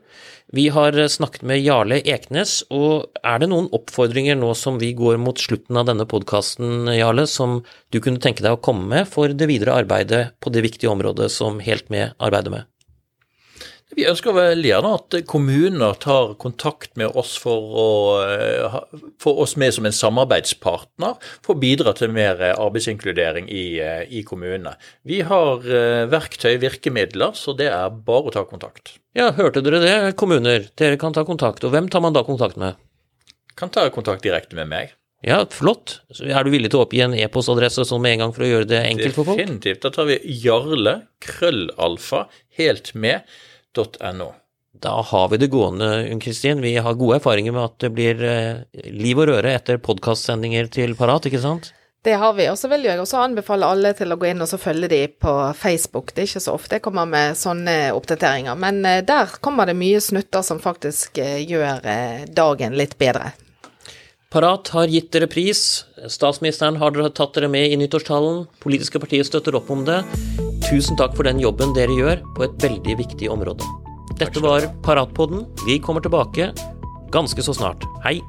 Vi 0.54 0.67
har 0.73 0.95
snakket 1.10 1.45
med 1.49 1.62
Jarle 1.63 1.99
Eknes, 2.06 2.60
og 2.69 3.10
er 3.23 3.41
det 3.41 3.49
noen 3.49 3.69
oppfordringer 3.75 4.38
nå 4.38 4.54
som 4.58 4.78
vi 4.82 4.91
går 4.97 5.17
mot 5.21 5.41
slutten 5.41 5.78
av 5.80 5.89
denne 5.89 6.06
podkasten, 6.10 6.89
Jarle, 6.93 7.25
som 7.30 7.62
du 7.89 7.99
kunne 8.02 8.21
tenke 8.21 8.45
deg 8.45 8.58
å 8.58 8.62
komme 8.62 8.86
med 8.93 9.10
for 9.10 9.34
det 9.34 9.49
videre 9.49 9.78
arbeidet 9.82 10.30
på 10.41 10.54
det 10.54 10.65
viktige 10.65 10.93
området 10.93 11.32
som 11.34 11.62
Helt 11.63 11.89
med 11.93 12.13
arbeider 12.21 12.54
med? 12.54 12.69
Vi 13.97 14.06
ønsker 14.06 14.36
vel 14.38 14.62
gjerne 14.62 14.91
at 14.99 15.15
kommuner 15.30 15.95
tar 16.02 16.36
kontakt 16.41 16.93
med 16.99 17.15
oss 17.17 17.34
for 17.41 17.71
å 17.82 17.88
eh, 18.21 18.75
få 19.21 19.34
oss 19.41 19.56
med 19.60 19.73
som 19.73 19.88
en 19.89 19.95
samarbeidspartner 19.95 21.17
for 21.45 21.56
å 21.56 21.60
bidra 21.60 21.95
til 21.97 22.13
mer 22.13 22.41
arbeidsinkludering 22.52 23.49
i, 23.49 23.63
eh, 23.82 24.04
i 24.13 24.21
kommunene. 24.28 24.75
Vi 25.10 25.23
har 25.25 25.65
eh, 25.65 26.06
verktøy, 26.12 26.60
virkemidler, 26.62 27.34
så 27.34 27.58
det 27.58 27.71
er 27.73 27.89
bare 27.89 28.30
å 28.30 28.36
ta 28.38 28.45
kontakt. 28.49 28.99
Ja, 29.17 29.32
hørte 29.36 29.65
dere 29.65 29.82
det, 29.82 29.97
kommuner? 30.21 30.69
Dere 30.78 31.02
kan 31.02 31.17
ta 31.17 31.25
kontakt. 31.25 31.65
Og 31.65 31.73
hvem 31.73 31.89
tar 31.89 32.06
man 32.06 32.13
da 32.13 32.23
kontakt 32.28 32.62
med? 32.62 32.78
Kan 33.58 33.73
ta 33.73 33.89
kontakt 33.91 34.23
direkte 34.23 34.56
med 34.56 34.69
meg. 34.69 34.93
Ja, 35.25 35.41
flott. 35.52 35.99
Så 36.15 36.30
er 36.30 36.45
du 36.45 36.54
villig 36.54 36.69
til 36.71 36.80
å 36.80 36.86
oppgi 36.86 37.02
en 37.04 37.17
e-postadresse 37.17 37.84
sånn 37.89 38.06
med 38.06 38.15
en 38.15 38.28
gang 38.28 38.38
for 38.38 38.45
å 38.45 38.54
gjøre 38.54 38.69
det 38.69 38.86
enkelt 38.86 39.17
for 39.17 39.28
folk? 39.28 39.41
Definitivt. 39.41 39.82
Da 39.84 39.91
tar 39.91 40.08
vi 40.08 40.21
jarle, 40.45 40.99
krøllalfa, 41.25 42.28
helt 42.62 42.93
med 42.95 43.25
.no. 43.79 44.31
Da 44.79 45.01
har 45.01 45.29
vi 45.29 45.37
det 45.37 45.47
gående, 45.47 46.11
Unn 46.11 46.19
Kristin. 46.19 46.61
Vi 46.61 46.77
har 46.77 46.93
gode 46.93 47.17
erfaringer 47.17 47.51
med 47.51 47.63
at 47.63 47.79
det 47.83 47.89
blir 47.91 48.21
eh, 48.23 48.61
liv 48.93 49.19
og 49.19 49.27
røre 49.27 49.51
etter 49.57 49.79
podkastsendinger 49.83 50.69
til 50.71 50.95
Parat, 50.95 51.25
ikke 51.27 51.41
sant? 51.43 51.71
Det 52.05 52.13
har 52.21 52.35
vi. 52.37 52.45
Og 52.47 52.55
så 52.55 52.69
vil 52.71 52.85
jeg 52.87 53.01
også 53.01 53.19
anbefale 53.19 53.67
alle 53.67 53.91
til 53.97 54.13
å 54.13 54.17
gå 54.19 54.29
inn 54.29 54.45
og 54.45 54.53
følge 54.61 54.87
de 54.91 55.01
på 55.11 55.33
Facebook. 55.57 56.13
Det 56.13 56.23
er 56.23 56.29
ikke 56.29 56.43
så 56.45 56.55
ofte 56.55 56.77
jeg 56.77 56.85
kommer 56.85 57.09
med 57.09 57.35
sånne 57.35 57.75
oppdateringer, 57.97 58.55
men 58.55 58.79
eh, 58.87 59.03
der 59.03 59.35
kommer 59.43 59.67
det 59.67 59.75
mye 59.79 59.99
snutter 60.03 60.45
som 60.45 60.63
faktisk 60.63 61.19
eh, 61.19 61.41
gjør 61.43 61.83
dagen 62.31 62.77
litt 62.79 62.95
bedre. 63.01 63.33
Parat 64.29 64.69
har 64.77 64.91
gitt 64.93 65.09
dere 65.11 65.27
pris. 65.27 65.83
Statsministeren 66.05 66.77
har 66.77 66.95
tatt 67.17 67.33
dere 67.33 67.49
med 67.49 67.73
i 67.73 67.81
nyttårstalen. 67.81 68.45
Politiske 68.61 69.01
partier 69.01 69.25
støtter 69.25 69.57
opp 69.57 69.73
om 69.73 69.83
det. 69.89 70.03
Tusen 70.69 70.97
takk 70.99 71.15
for 71.17 71.25
den 71.25 71.39
jobben 71.41 71.71
dere 71.73 71.95
gjør 71.97 72.19
på 72.38 72.43
et 72.45 72.60
veldig 72.62 72.99
viktig 72.99 73.29
område. 73.34 73.65
Dette 74.19 74.41
var 74.43 74.67
Paratpodden. 74.86 75.47
Vi 75.65 75.79
kommer 75.82 76.03
tilbake 76.05 76.51
ganske 77.10 77.41
så 77.41 77.55
snart. 77.58 77.88
Hei! 78.03 78.19